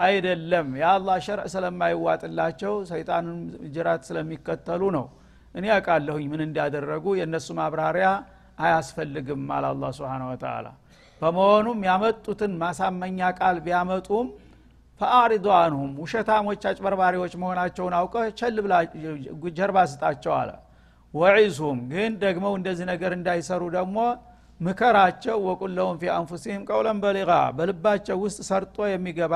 አይደለም። 0.03 0.67
የአላህ 0.81 1.17
ሸርዕ 1.25 1.45
ስለማይዋጥላቸው 1.53 2.73
ሰይጣንን 2.91 3.39
ጅራት 3.73 4.03
ስለሚከተሉ 4.09 4.81
ነው። 4.97 5.05
እኔ 5.55 5.65
ያውቃለሁኝ 5.71 6.25
ምን 6.33 6.41
እንዳደረጉ 6.47 7.05
የእነሱ 7.19 7.47
ማብራሪያ 7.59 8.09
አያስፈልግም 8.57 9.43
አለ 9.55 9.65
አላ 9.71 9.91
ስብን 9.97 10.23
ወተላ 10.29 10.67
በመሆኑም 11.21 11.79
ያመጡትን 11.87 12.53
ማሳመኛ 12.61 13.19
ቃል 13.39 13.57
ቢያመጡም 13.65 14.27
ፈአሪዱ 15.01 15.45
አንሁም 15.59 15.91
ውሸታሞች 16.01 16.63
አጭበርባሪዎች 16.69 17.33
መሆናቸውን 17.41 17.93
አውቀ 17.99 18.15
ቸል 18.39 18.57
ብላ 18.65 18.73
ጀርባ 19.57 19.77
ስጣቸው 19.91 20.33
አለ። 20.39 20.49
ወዒዝሁም 21.13 21.79
ግን 21.91 22.11
ደግመው 22.21 22.53
እንደዚህ 22.59 22.85
ነገር 22.91 23.11
እንዳይሰሩ 23.17 23.61
ደግሞ 23.77 23.97
ምከራቸው 24.61 25.37
ወቁለሁም 25.47 25.95
ፊ 26.01 26.09
አንፉሲህም 26.15 26.63
ቀውለን 26.69 26.97
በሊጋ 27.03 27.31
በልባቸው 27.57 28.17
ውስጥ 28.23 28.39
ሰርጦ 28.49 28.87
የሚገባ 28.89 29.35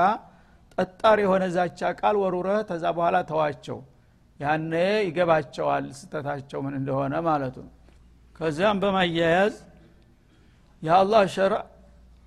ጠጣር 0.78 1.18
የሆነ 1.22 1.44
ዛቻ 1.54 1.90
ቃል 2.00 2.16
ወሩረህ 2.22 2.58
ተዛ 2.68 2.84
በኋላ 2.96 3.16
ተዋቸው። 3.30 3.78
ያነ 4.40 4.72
ይገባቸዋል 5.06 5.84
ስተታቸው 5.98 6.60
ምን 6.64 6.74
እንደሆነ 6.80 7.14
ማለቱ 7.26 7.56
ነው። 7.66 7.72
ከዚያም 8.34 8.80
በማያያዝ 8.82 9.54
የአላህ 10.82 11.22
ሸርዕ 11.34 11.60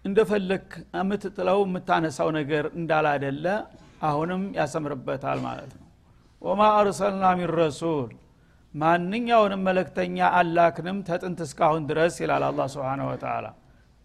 እንደፈለክ 0.05 0.67
የምትጥለው 0.95 1.59
የምታነሳው 1.63 2.29
ነገር 2.37 2.65
እንዳላደለ 2.77 3.45
አሁንም 4.09 4.41
ያሰምርበታል 4.57 5.39
ማለት 5.45 5.71
ነው። 5.77 5.85
ወማ 6.41 6.61
አርሰልና 6.77 7.25
ሚን 7.39 7.49
ረሱል 7.59 8.09
ማንኛውንም 8.73 9.61
መለክተኛ 9.67 10.17
አላክንም 10.39 10.97
ተጥንት 11.07 11.39
እስካሁን 11.45 11.83
ድረስ 11.89 12.15
ይላል 12.23 12.43
አላ 12.49 12.67
ስብን 12.73 13.01
ወተላ 13.07 13.45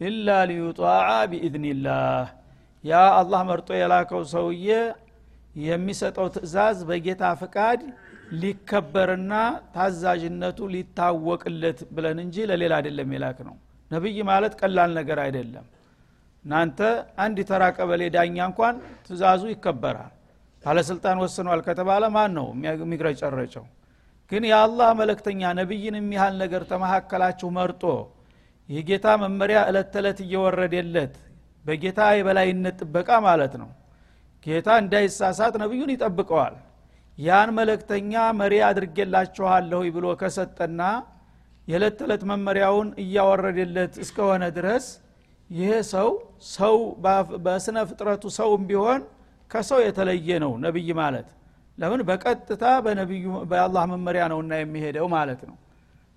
ኢላ 0.00 0.28
ሊዩጣዓ 0.50 0.92
ቢኢዝኒላህ። 1.32 2.24
ያ 2.84 3.02
አላህ 3.18 3.42
መርጦ 3.50 3.68
የላከው 3.80 4.22
ሰውዬ 4.32 4.68
የሚሰጠው 5.64 6.26
ትእዛዝ 6.34 6.78
በጌታ 6.88 7.24
ፍቃድ 7.42 7.82
ሊከበርና 8.40 9.32
ታዛዥነቱ 9.74 10.58
ሊታወቅለት 10.74 11.78
ብለን 11.96 12.18
እንጂ 12.24 12.36
ለሌላ 12.50 12.74
አይደለም 12.80 13.12
የላክ 13.16 13.38
ነው 13.48 13.56
ነቢይ 13.90 14.18
ማለት 14.30 14.52
ቀላል 14.60 14.90
ነገር 14.98 15.18
አይደለም። 15.24 15.66
እናንተ 16.44 16.78
አንድ 17.24 17.38
ተራ 17.50 17.64
ቀበሌ 17.76 18.02
ዳኛ 18.16 18.36
እንኳን 18.50 18.74
ትእዛዙ 19.06 19.42
ይከበራል። 19.52 20.12
ባለስልጣን 20.64 21.18
ወስኗል 21.22 21.60
ከተባለ 21.66 22.04
ማን 22.16 22.32
ነው 22.38 22.46
የሚግረጨረጨው 22.82 23.64
ግን 24.34 24.44
የአላህ 24.48 24.88
መለክተኛ 25.00 25.40
ነቢይን 25.58 25.96
የሚያህል 25.98 26.34
ነገር 26.42 26.62
ተመካከላችሁ 26.70 27.48
መርጦ 27.56 27.82
የጌታ 28.68 29.06
መመሪያ 29.22 29.58
እለት 29.70 29.88
ተዕለት 29.94 30.18
እየወረደለት 30.24 31.14
በጌታ 31.64 32.00
የበላይነት 32.16 32.76
ጥበቃ 32.82 33.10
ማለት 33.26 33.54
ነው። 33.60 33.68
ጌታ 34.46 34.68
እንዳይሳሳት 34.82 35.54
ነቢዩን 35.62 35.90
ይጠብቀዋል። 35.94 36.54
ያን 37.18 37.50
መለክተኛ 37.58 38.12
መሪ 38.40 38.54
አድርጌላችኋለሁ 38.68 39.82
ብሎ 39.96 40.06
ከሰጠና 40.22 40.80
የዕለት 41.68 41.94
ተዕለት 42.00 42.22
መመሪያውን 42.30 42.88
እያወረደለት 43.02 43.94
እስከሆነ 44.04 44.44
ድረስ 44.58 44.86
ይሄ 45.50 45.70
ሰው 45.92 46.10
ሰው 46.54 46.76
በስነ 47.46 47.78
ፍጥረቱ 47.90 48.24
ሰውም 48.38 48.62
ቢሆን 48.70 49.00
ከሰው 49.50 49.80
የተለየ 49.86 50.38
ነው 50.44 50.52
ነቢይ 50.64 50.90
ማለት 51.00 51.28
ለምን? 51.78 52.00
በቀጥታ 52.08 52.64
በነቢዩ 52.84 53.26
በአላህ 53.50 53.84
መመሪያ 53.92 54.24
ነውና 54.32 54.52
የሚሄደው 54.60 55.06
ማለት 55.14 55.40
ነው። 55.48 55.56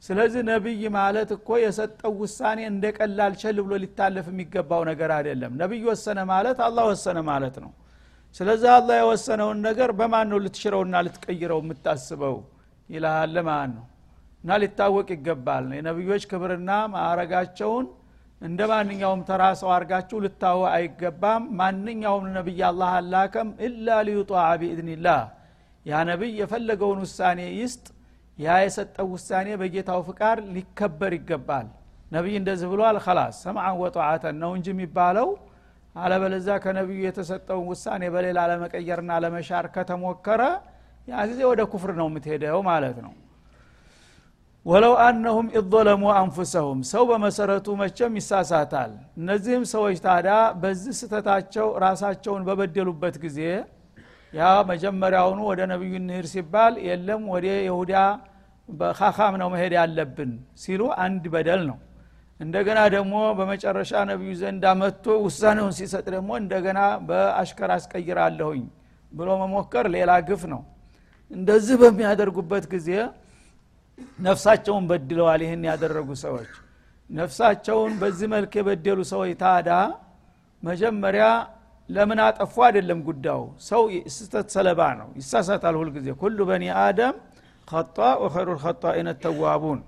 ስለዚህ 0.03 0.41
ነቢይ 0.49 0.81
ማለት 0.95 1.29
እኮ 1.35 1.49
የሰጠው 1.61 2.13
ውሳኔ 2.21 2.59
እንደ 2.71 2.85
ቀላል 2.97 3.33
ቸል 3.41 3.57
ብሎ 3.65 3.73
ሊታለፍ 3.83 4.27
የሚገባው 4.31 4.81
ነገር 4.89 5.11
አይደለም። 5.15 5.53
ነቢይ 5.61 5.81
ወሰነ 5.89 6.19
ማለት 6.31 6.57
አላህ 6.67 6.85
ወሰነ 6.91 7.19
ማለት 7.31 7.55
ነው። 7.63 7.71
ስለዚህ 8.35 8.69
አላህ 8.75 8.95
የወሰነውን 8.99 9.59
ነገር 9.67 9.89
በማን 9.99 10.27
ነው 10.31 10.39
ልትሽረውና 10.43 10.95
ልትቀይረው 11.05 11.59
የምታስበው? 11.63 12.35
ይልሃል 12.89 13.35
ማለት 13.47 13.71
ነው? 13.77 13.85
እና 14.43 14.59
ሊታወቅ 14.61 15.07
ይገባል 15.15 15.65
የነቢዮች 15.77 16.23
ክብርና 16.31 16.71
ማዕረጋቸውን 16.93 17.85
እንደ 18.41 18.59
ማንኛውም 18.71 19.21
ተራ 19.27 19.43
ሰው 19.61 19.69
አርጋችሁ 19.75 20.17
ልታወ 20.25 20.61
አይገባም። 20.75 21.43
ማንኛውም 21.59 22.25
ነቢይ 22.37 22.61
አላህ 22.69 22.91
አላከም 22.99 23.49
ኢላ 23.67 23.97
ሊዩጣ 24.07 24.31
ቢኢዝኒላህ 24.61 25.21
ያ 25.87 25.99
ነቢይ 26.09 26.31
የፈለገውን 26.41 26.99
ውሳኔ 27.03 27.39
ይስጥ። 27.59 27.85
ያ 28.39 28.55
የሰጠው 28.63 29.07
ውሳኔ 29.13 29.47
በጌታው 29.61 30.01
ፍቃድ 30.07 30.39
ሊከበር 30.55 31.13
ይገባል። 31.17 31.67
ነቢይ 32.11 32.35
እንደዚህ 32.39 32.67
ብሏል 32.71 32.97
ከላስ 33.05 33.37
ሰምዓን 33.45 33.77
ወጠዓተን 33.81 34.35
ነው 34.43 34.51
እንጂ 34.57 34.67
የሚባለው 34.73 35.29
አለበለዛ 35.95 36.47
ከነቢዩ 36.63 36.99
የተሰጠውን 37.05 37.65
ውሳኔ 37.71 38.03
በሌላ 38.13 38.39
ለመቀየርና 38.51 39.11
ለመሻር 39.23 39.65
ከተሞከረ 39.75 40.41
ያ 41.07 41.23
ጊዜ 41.29 41.39
ወደ 41.49 41.61
ኩፍር 41.71 41.91
ነው 41.99 42.07
የምትሄደው 42.09 42.59
ማለት 42.69 42.97
ነው። 43.05 43.13
ወለው 44.65 44.93
አነሁም 45.03 45.47
ኢظለሙ 45.59 46.03
አንፉሰሁም 46.15 46.79
ሰው 46.89 47.03
በመሰረቱ 47.09 47.67
መቸም 47.81 48.13
ይሳሳታል። 48.19 48.91
እነዚህም 49.19 49.63
ሰዎች 49.73 49.97
ታዳ 50.05 50.29
በዚህ 50.61 50.95
ስተታቸው 50.99 51.67
ራሳቸውን 51.83 52.43
በበደሉበት 52.47 53.15
ጊዜ 53.25 53.39
ያ 54.33 54.41
መጀመሪያውኑ 54.69 55.39
ወደ 55.49 55.61
ነቢዩ 55.71 55.93
እንሂድ 55.99 56.25
ሲባል 56.31 56.73
የለም 56.87 57.21
ወደ 57.33 57.47
ይሁዳ 57.67 57.93
በካካም 58.69 59.33
ነው 59.41 59.49
መሄድ 59.53 59.73
ያለብን 59.77 60.31
ሲሉ 60.63 60.81
አንድ 61.03 61.25
በደል 61.33 61.61
ነው። 61.69 61.77
እንደገና 62.39 62.79
ደግሞ 62.95 63.13
በመጨረሻ 63.37 63.91
ነቢዩ 64.09 64.31
ዘንድ 64.41 64.63
መጥቶ 64.81 65.05
ውሳኔውን 65.25 65.73
ሲሰጥ 65.77 66.05
ደግሞ 66.15 66.29
እንደገና 66.41 66.79
በአሽከር 67.07 67.71
አስቀይራለሁኝ 67.77 68.63
ብሎ 69.11 69.29
መሞከር 69.41 69.85
ሌላ 69.95 70.11
ግፍ 70.27 70.41
ነው። 70.53 70.61
እንደዚህ 71.31 71.75
በሚያደርጉበት 71.81 72.65
ጊዜ 72.73 72.89
ነፍሳቸውን 74.19 74.83
በድለዋል 74.89 75.41
ይህን 75.45 75.63
ያደረጉ 75.69 76.09
ሰዎች። 76.23 76.51
ነፍሳቸውን 77.09 77.93
በዚህ 78.01 78.27
መልክ 78.33 78.53
የበደሉ 78.59 78.99
ሰዎች 79.11 79.31
ታዳ 79.41 79.69
መጀመሪያ 80.63 81.25
ለምን 81.89 82.19
አጠፉ? 82.23 82.53
አይደለም 82.65 82.99
ጉዳዩ። 83.07 83.41
ሰው 83.67 83.81
ስተት 84.15 84.47
ሰለባ 84.55 84.81
ነው። 84.99 85.09
ይሳሳታል 85.19 85.75
ሁልጊዜ 85.81 86.07
ኩሉ 86.21 86.37
በኒ 86.49 86.63
አደም 86.81 87.15
ከጣ 87.67 87.97
ወኸይሩ 88.23 88.47
ልከጣኢነ 88.57 89.09
ተዋቡን። 89.23 89.79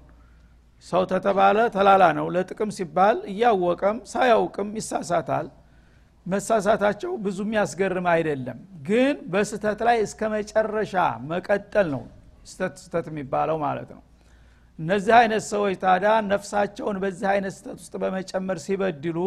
ሰው 0.83 1.01
ተተባለ 1.11 1.57
ተላላ 1.75 2.03
ነው። 2.17 2.27
ለጥቅም 2.35 2.69
ሲባል 2.77 3.17
እያወቀም 3.31 3.97
ሳያውቅም 4.11 4.69
ይሳሳታል። 4.79 5.47
መሳሳታቸው 6.25 7.11
ብዙ 7.25 7.37
የሚያስገርም 7.45 8.07
አይደለም። 8.13 8.57
ግን 8.87 9.15
በስተት 9.31 9.79
ላይ 9.87 9.97
እስከ 10.05 10.21
መጨረሻ 10.33 10.93
መቀጠል 11.29 11.87
ነው 11.93 12.03
ስተት 12.45 12.75
ስተት 12.83 13.05
የሚባለው 13.11 13.57
ማለት 13.65 13.89
ነው። 13.95 14.01
እነዚህ 14.79 15.13
አይነት 15.19 15.43
ሰዎች 15.49 15.73
ታዲያ 15.81 16.11
ነፍሳቸውን 16.29 16.97
በዚህ 17.03 17.27
አይነት 17.33 17.53
ስተት 17.57 17.77
ውስጥ 17.79 17.95
በመጨመር 18.03 18.57
ሲበድሉ 18.65 19.17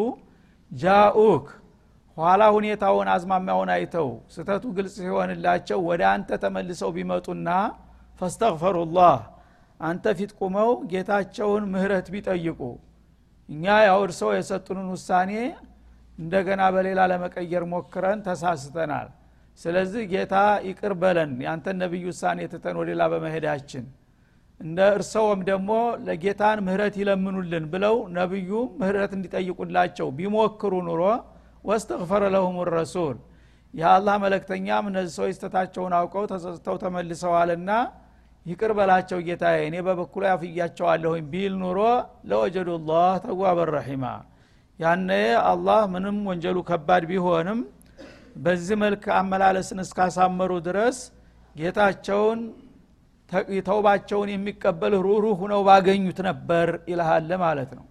ጃኡክ 0.70 1.46
ኋላ 2.16 2.42
ሁኔታውን 2.56 3.08
አዝማሚያውን 3.12 3.70
አይተው 3.74 4.08
ስተቱ 4.34 4.64
ግልጽ 4.76 4.96
ሲሆንላቸው 4.98 5.78
ወደ 5.88 6.02
አንተ 6.10 6.38
ተመልሰው 6.42 6.90
ቢመጡና 6.96 7.48
ፈስተግፈሩላህ 8.20 9.14
አንተ 9.80 10.04
ፊት 10.18 10.32
ቁመው 10.40 10.70
ጌታቸውን 10.92 11.64
ምህረት 11.72 12.08
ቢጠይቁ። 12.14 12.60
እኛ 13.48 13.64
ያው 13.86 14.00
እርሰው 14.06 14.30
የሰጡንን 14.34 14.88
ውሳኔ 14.94 15.32
እንደገና 16.18 16.62
በሌላ 16.74 17.00
ለመቀየር 17.12 17.64
ሞክረን 17.72 18.20
ተሳስተናል። 18.26 19.08
ስለዚህ 19.58 20.02
ጌታ 20.12 20.34
ይቅር 20.68 20.92
በለን 21.00 21.32
ያንተን 21.46 21.76
ነቢይ 21.82 22.04
ውሳኔ 22.10 22.38
ትተን 22.52 22.76
ወደ 22.80 22.88
ሌላ 22.92 23.02
በመሄዳችን። 23.12 23.84
እንደ 24.60 24.80
እርሰውም 24.96 25.40
ደግሞ 25.48 25.70
ለጌታን 26.06 26.58
ምህረት 26.66 26.94
ይለምኑልን 27.00 27.64
ብለው 27.72 27.96
ነቢዩ 28.18 28.50
ምህረት 28.80 29.12
እንዲጠይቁላቸው 29.16 30.08
ቢሞክሩ 30.18 30.74
ኑሮ 30.88 31.02
ወስተግፈረ 31.64 32.22
ለሁም 32.34 32.56
ረሱል። 32.72 33.16
የአላህ 33.74 34.14
መለክተኛም 34.24 34.88
እነዚህ 34.90 35.12
ሰዎች 35.18 35.34
ስተታቸውን 35.36 35.92
አውቀው 35.98 36.24
ተጸጽተው 36.32 36.76
ተመልሰዋልና 36.82 37.70
ይቅር 38.46 38.70
በላቸው 38.78 39.18
ጌታ 39.26 39.44
እኔ 39.66 39.74
በበኩሉ 39.86 40.22
ያፍያቸዋለሁኝ 40.30 41.22
ቢል 41.32 41.54
ኑሮ 41.62 41.80
ለወጀዱ 42.30 42.70
ላህ 42.88 43.12
ተዋበን 43.24 43.70
ረሒማ። 43.74 44.04
ያነ 44.78 45.10
አላህ 45.50 45.80
ምንም 45.92 46.18
ወንጀሉ 46.30 46.58
ከባድ 46.68 47.04
ቢሆንም 47.10 47.60
በዚህ 48.36 48.76
መልክ 48.82 49.04
አመላለስን 49.18 49.80
እስካሳመሩ 49.84 50.52
ድረስ 50.68 50.98
ጌታቸውን 51.56 52.40
ተውባቸውን 53.66 54.28
የሚቀበል 54.32 54.94
ሩህሩህ 55.04 55.36
ሁነው 55.42 55.60
ባገኙት 55.68 56.18
ነበር 56.28 56.68
ይልሃለ 56.90 57.30
ማለት 57.44 57.70
ነው 57.78 57.84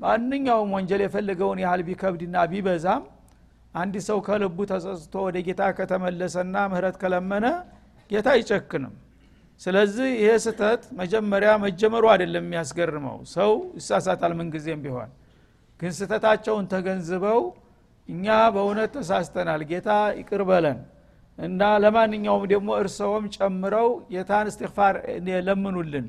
ማንኛውም 0.00 0.70
ወንጀል 0.76 1.02
የፈለገውን 1.04 1.58
ያህል 1.64 1.80
ቢከብድና 1.88 2.36
ቢበዛም 2.52 3.02
አንድ 3.74 3.94
ሰው 4.06 4.18
ከልቡ 4.26 4.58
ተጸጽቶ 4.70 5.14
ወደ 5.26 5.36
ጌታ 5.46 5.62
ከተመለሰና 5.78 6.56
ምህረት 6.72 6.96
ከለመነ 7.02 7.46
ጌታ 8.10 8.28
አይጨክንም። 8.36 8.94
ስለዚህ 9.60 10.08
ይሄ 10.16 10.30
ስተት 10.44 10.82
መጀመሪያ 11.00 11.50
መጀመሩ 11.64 12.04
አይደለም 12.12 12.44
የሚያስገርመው። 12.46 13.18
ሰው 13.34 13.50
ይሳሳታል 13.78 14.32
ምንጊዜም 14.38 14.80
ቢሆን። 14.84 15.10
ግን 15.80 15.92
ስተታቸውን 15.98 16.64
ተገንዝበው 16.72 17.40
እኛ 18.08 18.26
በእውነት 18.54 18.90
ተሳስተናል 18.96 19.62
ጌታ 19.70 19.90
ይቅር 20.20 20.42
በለን 20.48 20.78
እና 21.38 21.60
ለማንኛውም 21.84 22.44
ደግሞ 22.52 22.70
እርሰውም 22.80 23.26
ጨምረው 23.36 23.88
ጌታን 24.10 24.48
እስትግፋር 24.50 24.94
ለምኑልን 25.46 26.08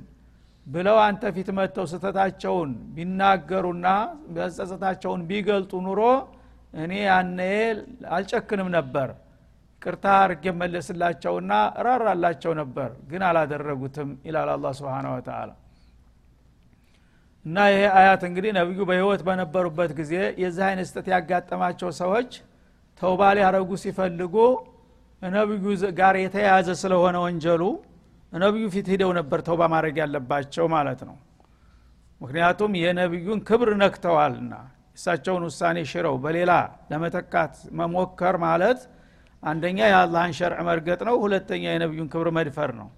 ብለው 0.68 0.98
አንተ 1.06 1.24
ፊት 1.36 1.50
መጥተው 1.58 1.86
ስተታቸውን 1.92 2.72
ቢናገሩና 2.96 3.88
መጸጸታቸውን 4.36 5.22
ቢገልጡ 5.30 5.72
ኑሮ 5.88 6.02
እኔ 6.74 6.92
ያነ 7.08 7.40
አልጨክንም 8.16 8.70
ነበር። 8.78 9.10
ቅርታ 9.82 10.06
አርጌ 10.24 10.46
መለስላቸውና 10.60 11.52
እራራላቸው 11.80 12.52
ነበር 12.60 12.90
ግን 13.12 13.22
አላደረጉትም 13.30 14.10
ይላል 14.28 14.50
አላ 14.54 14.72
ስብን 14.80 15.08
ወተላ 15.14 15.50
እና 17.46 17.58
ይሄ 17.72 17.84
አያት 18.00 18.24
እንግዲህ 18.28 18.52
ነቢዩ 18.58 18.80
በህይወት 18.90 19.22
በነበሩበት 19.28 19.92
ጊዜ 20.00 20.14
የዚህ 20.44 20.64
አይነት 20.68 20.88
ስተት 20.90 21.08
ያጋጠማቸው 21.14 21.90
ሰዎች 22.02 22.32
ተውባ 23.02 23.32
ሊያረጉ 23.38 23.72
ሲፈልጉ 23.84 24.36
ነቢዩ 25.22 25.66
ጋር 26.00 26.16
የተያያዘ 26.22 26.70
ስለሆነ 26.82 27.18
ወንጀሉ 27.26 27.64
ነቢዩ 28.34 28.66
ፊት 28.74 28.88
ሂደው 28.94 29.12
ነበር 29.18 29.40
ተውባ 29.48 29.62
ማድረግ 29.74 29.96
ያለባቸው 30.02 30.66
ማለት 30.74 31.02
ነው። 31.10 31.16
ምክንያቱም 32.22 32.72
የነቢዩን 32.82 33.40
ክብር 33.48 33.70
ነክተዋልና 33.82 34.54
እሳቸውን 34.98 35.44
ውሳኔ 35.48 35.78
ሽረው 35.92 36.16
በሌላ 36.24 36.52
ለመተካት 36.92 37.54
መሞከር 37.80 38.36
ማለት 38.46 38.80
አንደኛ 39.44 39.80
የአላህን 39.90 40.34
ሸርዕ 40.40 40.60
መርገጥ 40.68 41.00
ነው 41.08 41.16
ሁለተኛ 41.24 41.64
የነቢዩን 41.74 42.10
ክብር 42.14 42.28
መድፈር 42.38 42.72
ነው። 42.80 42.90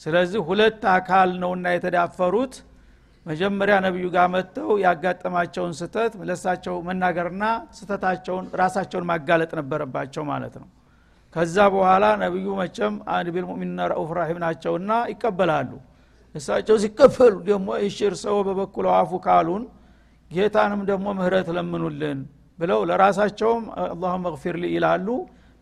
ስለዚህ 0.00 0.40
ሁለት 0.48 0.82
አካል 0.94 1.30
ነውና 1.42 1.66
የተዳፈሩት። 1.74 2.54
መጀመሪያ 3.26 3.74
ነቢዩ 3.84 4.06
ጋር 4.14 4.28
መጥተው 4.34 4.70
ያጋጠማቸውን 4.84 5.74
ስተት 5.80 6.12
ለሳቸው 6.28 6.76
መናገርና 6.88 7.44
ስተታቸውን 7.78 8.46
ራሳቸውን 8.60 9.06
ማጋለጥ 9.10 9.50
ነበረባቸው 9.60 10.24
ማለት 10.30 10.54
ነው 10.62 10.68
ከዛ 11.34 11.56
በኋላ 11.74 12.04
ነቢዩ 12.22 12.46
መቸም 12.58 12.94
አንድ 13.14 13.26
ቢልሙእሚንና 13.34 13.80
ረኡፍ 13.92 14.10
ራሒም 14.18 14.38
ናቸውና 14.44 14.92
ይቀበላሉ። 15.12 15.70
እሳቸው 16.34 16.76
ሲቀበሉ 16.82 17.34
ደግሞ 17.48 17.68
እሽር 17.86 18.14
ሰው 18.22 18.36
በበኩል 18.46 18.86
አፉ 18.94 19.20
ካሉን 19.24 19.62
ጌታንም 20.30 20.82
ደግሞ 20.90 21.06
ምህረት 21.18 21.48
ለምኑልን 21.56 22.20
ብለው 22.58 22.80
ለራሳቸውም 22.90 23.62
አላሁመ 23.84 24.24
እግፊር 24.32 24.56
ሊ 24.62 24.66
ይላሉ። 24.74 25.06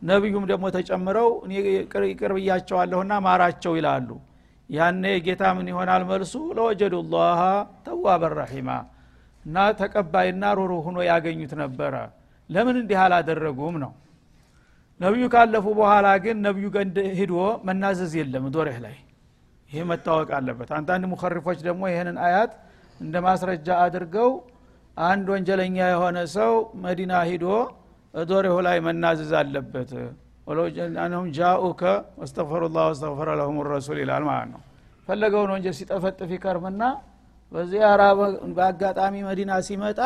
ነቢዩም 0.02 0.44
ደግሞ 0.50 0.64
ተጨምረው 0.76 1.30
ይቅር 2.04 2.32
ብያቸዋለሁና 2.36 3.12
ማራቸው 3.26 3.72
ይላሉ። 3.78 4.08
ያኔ 4.70 5.04
ጌታ 5.26 5.42
ምን 5.56 5.66
ይሆናል 5.70 6.02
መልሱ? 6.10 6.34
ለወጀዱ 6.56 6.94
ላሃ 7.12 7.40
ተዋበን 7.86 8.34
ረሒማ 8.38 8.70
እና 9.44 9.56
ተቀባይና 9.80 10.44
ሩሩ 10.58 10.72
ሁኖ 10.86 10.96
ያገኙት 11.10 11.52
ነበረ። 11.62 11.94
ለምን 12.50 12.76
እንዲህ 12.82 12.98
አላደረጉም 13.04 13.76
ነው 13.82 13.92
ነቢዩ 15.00 15.24
ካለፉ 15.32 15.66
በኋላ 15.78 16.08
ግን 16.24 16.36
ነቢዩ 16.46 16.66
ገንድ 16.74 16.96
ሂዶ 17.18 17.34
መናዘዝ 17.66 18.12
የለም 18.20 18.44
ዶሬህ 18.54 18.78
ላይ። 18.84 18.96
ይሄ 19.70 19.82
መታወቅ 19.90 20.28
አለበት። 20.38 20.70
አንዳንድ 20.78 21.04
ሙከሪፎች 21.12 21.58
ደግሞ 21.66 21.82
ይህንን 21.92 22.16
አያት 22.26 22.52
እንደ 23.00 23.14
ማስረጃ 23.26 23.68
አድርገው 23.84 24.30
አንድ 24.96 25.26
ወንጀለኛ 25.34 25.76
የሆነ 25.92 26.18
ሰው 26.34 26.52
መዲና 26.84 27.12
ሂዶ 27.28 27.46
ዶሬሁ 28.14 28.54
ላይ 28.66 28.76
መናዘዝ 28.86 29.32
አለበት። 29.40 29.90
ወለውአነሁም 30.46 31.26
ጃኡከ 31.36 31.82
ወስተግፈሩ 32.20 32.62
ላህ 32.74 32.84
ወስተግፈረ 32.90 33.28
ለሁም 33.40 33.58
ረሱል 33.68 33.98
ይላል 34.02 34.24
ማለት 34.30 34.48
ነው። 34.54 34.60
ፈለገውን 35.08 35.50
ወንጀል 35.54 35.74
ሲጠፈጥፍ 35.78 36.30
ይከርምና 36.36 36.82
በዚያራ 37.52 38.02
በአጋጣሚ 38.56 39.14
መዲና 39.28 39.52
ሲመጣ 39.68 40.00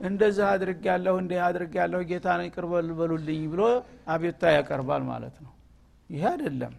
እንደዚህ 0.00 0.44
አድርግ 0.50 0.82
ያለሁ 0.90 1.14
እንዲህ 1.22 1.38
አድርግ 1.46 1.72
ያለሁ 1.80 2.00
ጌታ 2.10 2.26
ይቅር 2.40 2.64
ብሎ 3.50 3.62
አቤቱታ 4.08 4.42
ያቀርባል 4.56 5.02
ማለት 5.10 5.36
ነው። 5.44 5.52
ይሄ 6.10 6.22
አይደለም። 6.32 6.74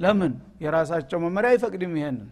ለምን? 0.00 0.32
የራሳቸው 0.62 1.18
መመሪያ 1.24 1.48
አይፈቅድም 1.52 1.92
ይሄንን። 1.98 2.30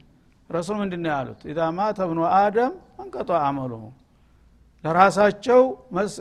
ረሱል 0.50 0.76
ምንድን 0.82 1.00
ነው 1.04 1.10
ያሉት? 1.14 1.40
ኢዛ 1.50 1.58
ማተ 1.76 1.98
ብኑ 2.10 2.20
አደም 2.38 2.72
አንቀጦ 3.02 3.30
አመሉሁ. 3.42 3.82
ለራሳቸው 4.84 5.60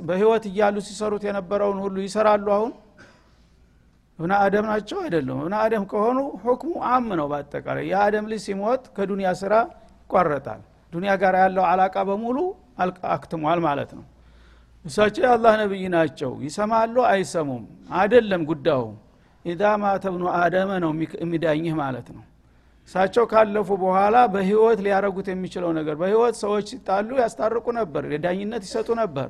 በህይወት 0.07 0.45
እያሉ 0.51 0.75
ሲሰሩት 0.87 1.23
የነበረውን 1.27 1.79
ሁሉ 1.85 1.95
ይሰራሉ 2.07 2.47
አሁን? 2.57 2.71
እብነ 4.19 4.31
አደም 4.45 4.65
ናቸው? 4.71 4.97
አይደለም 5.05 5.37
እብነ 5.43 5.55
አደም 5.65 5.83
ከሆኑ 5.91 6.17
ሁክሙ 6.43 6.71
አም 6.91 7.07
ነው 7.19 7.27
በአጠቃላይ። 7.31 7.85
የአደም 7.91 8.25
ልጅ 8.31 8.41
ሲሞት 8.47 8.83
ከዱንያ 8.95 9.29
ስራ 9.41 9.53
ይቋረጣል። 10.03 10.61
ዱንያ 10.93 11.11
ጋር 11.21 11.33
ያለው 11.43 11.63
አላቃ 11.71 11.95
በሙሉ 12.09 12.37
አክትሟል 13.09 13.59
ማለት 13.67 13.91
ነው። 13.97 14.05
እሳቸው 14.85 15.21
የአላህ 15.25 15.53
ነቢይ 15.61 15.85
ናቸው። 15.95 16.31
ይሰማሉ? 16.45 16.95
አይሰሙም። 17.11 17.63
አይደለም 17.95 18.41
ጉዳዩ። 18.49 18.83
ኢዛ 19.45 19.63
ማተ 19.81 20.05
ብኑ 20.13 20.23
አደመ 20.37 20.69
ነው 20.83 20.91
የሚዳኝህ 21.21 21.73
ማለት 21.81 22.07
ነው። 22.15 22.23
እሳቸው 22.89 23.23
ካለፉ 23.31 23.69
በኋላ 23.81 24.17
በህይወት 24.33 24.79
ሊያረጉት 24.85 25.27
የሚችለው 25.31 25.71
ነገር 25.77 25.95
በህይወት 26.01 26.35
ሰዎች 26.41 26.65
ሲጣሉ 26.71 27.09
ያስታርቁ 27.21 27.65
ነበር 27.79 28.03
የዳኝነት 28.13 28.63
ይሰጡ 28.67 28.89
ነበር 29.01 29.27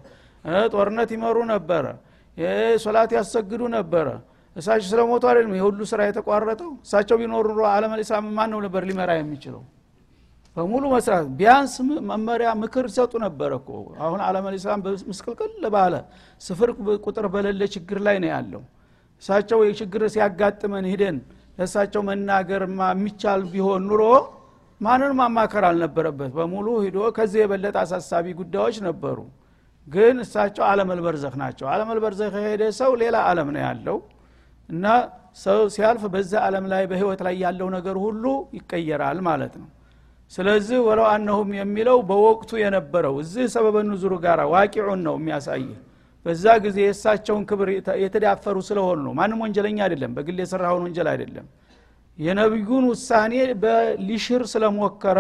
ጦርነት 0.74 1.10
ይመሩ 1.16 1.38
ነበረ 1.52 1.86
ሶላት 2.84 3.12
ያሰግዱ 3.18 3.62
ነበረ 3.76 4.08
እሳቸው 4.56 4.88
ስለሞቱ 4.92 5.24
አይደለም 5.30 5.54
የሁሉ 5.58 5.80
ስራ 5.92 6.00
የተቋረጠው። 6.08 6.72
እሳቸው 6.86 7.18
ቢኖሩ 7.22 7.46
ኑሮ 7.50 7.66
አለም 7.74 7.92
ማን 8.38 8.50
ነው 8.54 8.60
ነበር 8.66 8.82
ሊመራ 8.90 9.12
የሚችለው 9.20 9.62
በሙሉ 10.58 10.84
መስራት። 10.94 11.28
ቢያንስ 11.40 11.74
መመሪያ 12.10 12.50
ምክር 12.62 12.86
ይሰጡ 12.90 13.14
ነበር 13.26 13.52
እኮ። 13.58 13.70
አሁን 14.06 14.20
አለም 14.28 14.46
ምስቅልቅል 15.10 15.66
ባለ 15.76 15.94
ስፍር 16.42 16.70
ቁጥር 17.06 17.26
በሌለ 17.34 17.62
ችግር 17.76 18.00
ላይ 18.08 18.18
ነው 18.24 18.30
ያለው። 18.34 18.64
እሳቸው 19.22 19.60
የችግር 19.68 20.02
ሲያጋጥመን 20.14 20.86
ሂደን 20.92 21.18
ለእሳቸው 21.58 22.02
መናገር 22.10 22.62
የሚቻል 22.68 23.42
ቢሆን 23.54 23.84
ኑሮ 23.90 24.04
ማንን 24.82 25.14
ማማከር 25.20 25.64
አልነበረበት። 25.70 26.32
በሙሉ 26.38 26.68
ሂዶ 26.84 27.00
ከዚህ 27.18 27.40
የበለጠ 27.44 27.76
አሳሳቢ 27.84 28.26
ጉዳዮች 28.40 28.78
ነበሩ። 28.88 29.18
ግን 29.88 30.16
እሳቸው 30.24 30.64
አለመልበርዘኽ 30.70 31.34
ናቸው። 31.42 31.66
አለመልበርዘኽ 31.74 32.34
የሄደ 32.40 32.64
ሰው 32.80 32.92
ሌላ 33.02 33.18
አለም 33.30 33.50
ነው 33.56 33.62
ያለው 33.68 33.98
እና 34.70 34.86
ሰው 35.44 35.60
ሲያልፍ 35.76 36.04
በዛ 36.14 36.32
አለም 36.48 36.66
ላይ 36.74 36.84
በህይወት 36.92 37.22
ላይ 37.28 37.36
ያለው 37.44 37.68
ነገር 37.76 37.98
ሁሉ 38.06 38.24
ይቀየራል 38.58 39.20
ማለት 39.28 39.54
ነው 39.62 39.68
ስለዚህ 40.32 40.80
ወለው 40.88 41.06
አነሁም 41.12 41.50
የሚለው 41.58 41.98
በወቅቱ 42.10 42.52
የነበረው 42.62 43.16
እዚህ 43.24 43.46
ሰበበ 43.54 43.78
ኑዙሩ 43.88 44.14
ጋር 44.26 44.40
ዋቂዑን 44.54 45.00
ነው 45.08 45.16
የሚያሳይህ 45.20 45.72
በዛ 46.26 46.46
ጊዜ 46.66 46.78
የእሳቸውን 46.84 47.44
ክብር 47.50 47.70
የተዳፈሩ 48.04 48.58
ስለሆኑ 48.68 49.00
ነው። 49.08 49.14
ማንም 49.20 49.40
ወንጀለኛ 49.44 49.80
አይደለም። 49.86 50.12
በግል 50.18 50.38
የሰራውን 50.44 50.84
ወንጀል 50.88 51.08
አይደለም። 51.14 51.46
የነቢዩን 52.18 52.86
ውሳኔ 52.92 53.34
ሊሽር 54.08 54.44
ስለሞከረ 54.54 55.20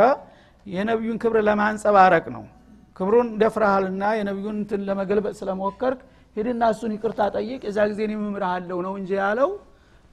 የነቢዩን 0.65 1.17
ክብር 1.23 1.37
ለማንጸባረቅ 1.47 2.25
ነው። 2.35 2.43
ክብሩን 2.95 3.27
ደፍረሃልና 3.41 4.03
የነቢዩን 4.19 4.55
እንትን 4.61 4.81
ለመገልበጥ 4.87 5.33
ስለሞከርክ 5.41 5.99
ሂድና 6.35 6.63
እሱን 6.73 6.91
ይቅርታ 6.95 7.21
ጠይቅ 7.35 7.61
የዛ 7.67 7.79
ጊዜ 7.91 7.99
እኔ 8.07 8.13
ምምርሃለሁ 8.21 8.77
ነው 8.87 8.93
እንጂ 8.99 9.11
ያለው 9.21 9.49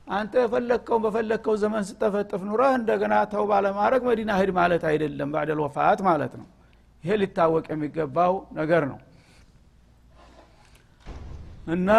አንተ 0.06 0.32
የፈለግከውን 0.42 1.02
በፈለግከው 1.04 1.54
ዘመን 1.62 1.84
ስጠፈጥፍ 1.88 2.42
ኑረህ 2.48 2.72
እንደገና 2.78 3.14
ተውባ 3.32 3.52
ለማድረግ 3.64 4.02
መዲና 4.08 4.30
ሂድ 4.40 4.50
ማለት 4.58 4.82
አይደለም 4.90 5.30
ባደል 5.34 5.60
ወፋት 5.64 6.00
ማለት 6.08 6.34
ነው። 6.40 6.46
ይሄ 7.04 7.16
ሊታወቅ 7.22 7.66
የሚገባው 7.72 8.32
ነገር 8.58 8.84
ነው። 8.92 8.98
እና 11.66 11.90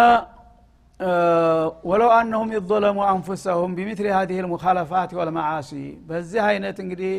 ወለው 1.89 2.10
አነሁም 2.15 2.50
ይظለሙ 2.56 2.98
አንፉሰሁም 3.10 3.72
ቢምትል 3.78 4.08
ሀዲህ 4.15 4.38
ልሙካለፋት 4.46 5.12
ወልመዓሲ። 5.17 5.72
በዚህ 6.08 6.41
አይነት 6.48 6.78
እንግዲህ 6.84 7.12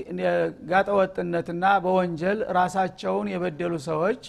ጋጠወጥነትና 0.70 1.64
በወንጀል 1.85 2.40
ራሳቸውን 2.59 3.29
የበደሉ 3.33 3.74
ሰዎች 3.87 4.22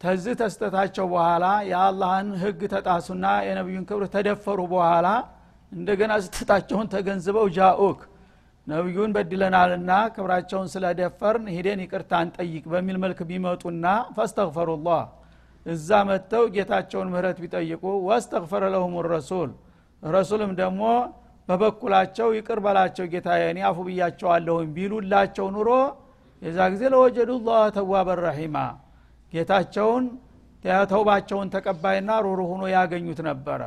ተዚህ 0.00 0.34
ተስተታቸው 0.40 1.06
በኋላ 1.12 1.44
የአላህን 1.70 2.30
ህግ 2.42 2.60
ተጣሱና 2.72 3.26
የነቢዩን 3.48 3.84
ክብር 3.90 4.04
ተደፈሩ 4.14 4.60
በኋላ 4.72 5.08
እንደገና 5.72 6.12
ስተታቸውን 6.24 6.90
ተገንዝበው 6.92 7.46
ጃኡክ 7.56 8.00
ነቢዩን 8.66 9.12
በድለናልና 9.16 9.92
ክብራቸውን 10.14 10.68
ስለደፈርን 10.72 11.46
ሂደን 11.54 11.80
ይቅርታ 11.84 12.12
እንጠይቅ 12.24 12.64
በሚል 12.72 12.96
መልክ 13.04 13.20
ቢመጡና 13.30 13.86
ፈስተግፈሩላህ። 14.16 15.02
እዛ 15.66 15.88
መጥተው 16.08 16.44
ጌታቸውን 16.54 17.10
ምህረት 17.12 17.38
ቢጠይቁ 17.42 17.82
ወስተግፈረ 18.08 18.62
ለሁም 18.74 18.94
ረሱል። 19.08 19.50
ረሱልም 20.02 20.52
ደግሞ 20.60 20.82
በበኩላቸው 21.48 22.28
ይቅር 22.36 22.58
በላቸው 22.64 23.06
ጌታ 23.12 23.28
እኔ 23.46 23.60
አፉ 23.68 23.78
ብያቸዋለሁኝ 23.88 24.68
ቢሉላቸው 24.76 25.46
ኑሮ 25.56 25.70
የዛ 26.42 26.58
ጊዜ 26.72 26.82
ለወጀዱ 26.94 27.30
ላህ 27.46 27.64
ተዋበን 27.76 28.20
ረሒማ። 28.24 28.56
ጌታቸውን 29.32 30.04
ተውባቸውን 30.90 31.48
ተቀባይና 31.54 32.10
ሩሩ 32.24 32.40
ሁኖ 32.50 32.62
ያገኙት 32.74 33.20
ነበረ 33.28 33.62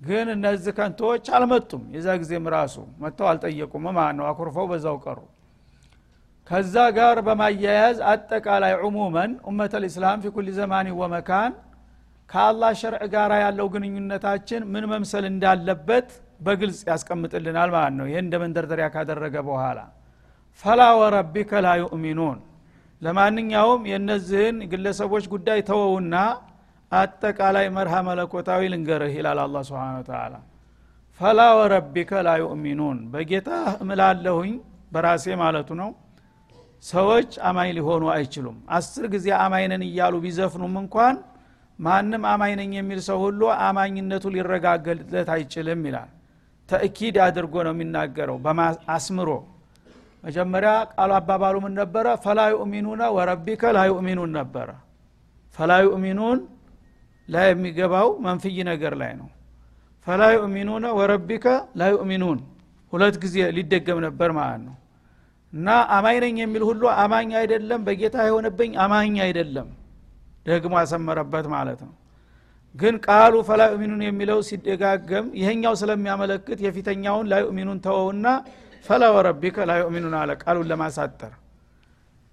ግን 0.00 0.26
እነዚህ 0.32 0.72
ከንቶዎች 0.78 1.26
አልመጡም። 1.36 1.82
የዛ 1.94 2.08
ጊዜም 2.20 2.46
ራሱ 2.54 2.74
መጥተው 3.02 3.26
አልጠየቁም። 3.30 3.84
ማለት 3.90 4.16
ነው 4.18 4.26
አኩርፈው 4.30 4.66
በዛው 4.70 4.96
ቀሩ። 5.04 5.18
ከዛ 6.50 6.74
ጋር 6.96 7.16
በማያያዝ 7.26 7.96
አጠቃላይ 8.10 8.74
ዑሙመን 8.82 9.30
ኡመት 9.48 9.72
ልእስላም 9.82 10.20
ፊ 10.24 10.32
ኩል 10.34 10.48
ዘማን 10.58 10.88
ወመካን 11.00 11.52
ከአላህ 12.30 12.70
ሸርዕ 12.80 13.02
ጋር 13.14 13.32
ያለው 13.42 13.66
ግንኙነታችን 13.74 14.62
ምን 14.72 14.84
መምሰል 14.92 15.24
እንዳለበት 15.30 16.08
በግልጽ 16.40 16.80
ያስቀምጥልናል 16.90 17.70
ማለት 17.76 17.94
ነው። 17.98 18.06
ይህን 18.10 18.24
እንደ 18.24 18.34
መንደርደሪያ 18.42 18.86
ካደረገ 18.94 19.36
በኋላ 19.48 19.78
ፈላ 20.64 20.82
ወረቢከ 21.00 21.60
ላ 21.64 21.70
ዩእሚኑን። 21.82 22.38
ለማንኛውም 23.02 23.82
የእነዚህን 23.90 24.58
ግለሰቦች 24.72 25.24
ጉዳይ 25.32 25.60
ተወውና 25.68 26.14
አጠቃላይ 26.92 27.66
መርሃ 27.76 27.94
መለኮታዊ 28.08 28.62
ልንገርህ 28.72 29.14
ይላል 29.18 29.38
አላ 29.44 29.62
ስብን 29.68 29.96
ተላ 30.08 30.34
ፈላ 31.20 31.40
ወረቢከ 31.58 32.10
ላ 32.26 32.32
ዩእሚኑን። 32.40 32.98
በጌታ 33.12 33.48
እምላለሁኝ 33.82 34.52
በራሴ 34.92 35.24
ማለቱ 35.42 35.68
ነው። 35.80 35.90
ሰዎች 36.84 37.30
አማኝ 37.48 37.70
ሊሆኑ 37.78 38.04
አይችሉም። 38.14 38.56
አስር 38.76 39.04
ጊዜ 39.14 39.26
አማኝነን 39.44 39.82
እያሉ 39.88 40.14
ቢዘፍኑም 40.24 40.74
እንኳን 40.82 41.16
ማንም 41.78 42.22
አማኝነኝ 42.32 42.72
የሚል 42.78 43.00
ሰው 43.08 43.18
ሁሉ 43.24 43.40
አማኝነቱ 43.66 44.24
ሊረጋገጥለት 44.34 45.28
አይችልም 45.34 45.80
ይላል። 45.88 46.10
ተእኪድ 46.68 47.16
አድርጎ 47.26 47.54
ነው 47.66 47.72
የሚናገረው 47.74 48.38
አስምሮ 48.94 49.30
መጀመሪያ 50.24 50.70
ቃሉ 50.92 51.10
አባባሉ 51.18 51.56
ምን 51.64 51.74
ነበረ? 51.80 52.06
ፈላ 52.24 52.40
ዩእሚኑነ 52.52 53.02
ወረቢከ 53.16 53.62
ላ 53.76 53.80
ዩእሚኑን 53.90 54.30
ነበረ። 54.38 54.68
فلا 55.58 55.72
يؤمنون 55.86 56.38
ላይ 57.28 57.46
የሚገባው 57.50 58.08
منفي 58.26 58.58
ነገር 58.70 58.92
ላይ 59.00 59.12
ነው። 59.20 59.28
فلا 60.06 60.22
يؤمنون 60.36 60.86
وربك 60.98 61.46
لا 61.78 61.88
يؤمنون። 61.94 62.38
ሁለት 62.92 63.16
ጊዜ 63.22 63.36
ሊደገም 63.56 63.98
ነበር 64.06 64.30
ማለት 64.38 64.60
ነው። 64.66 64.74
እና 65.52 65.68
አማኝ 65.96 66.16
ነኝ 66.24 66.36
የሚል 66.42 66.62
ሁሉ 66.68 66.82
አማኝ 67.02 67.30
አይደለም 67.40 67.80
በጌታ 67.86 68.16
ይሁንብኝ 68.28 68.72
አማኝ 68.84 69.14
አይደለም 69.26 69.68
ደግሞ 70.46 70.74
ያሰመረበት 70.82 71.46
ማለት 71.54 71.80
ነው። 71.86 71.94
ግን 72.74 72.94
ቃሉ 73.06 73.34
فلا 73.48 73.62
يؤمنون 73.72 74.02
የሚለው 74.06 74.38
ሲደጋገም 74.48 75.26
ይሄኛው 75.40 75.74
ስለሚያመለክት 75.80 76.58
የፊተኛውን 76.64 77.26
لا 77.32 77.36
يؤمنون 77.44 77.78
ተወውና 77.86 78.26
فلا 78.84 79.04
وربك 79.16 79.66
لا 79.68 79.74
يؤمنون 79.80 80.14
አለ 80.20 80.30
ቃሉን 80.42 80.66
ለማሳጠር። 80.70 81.32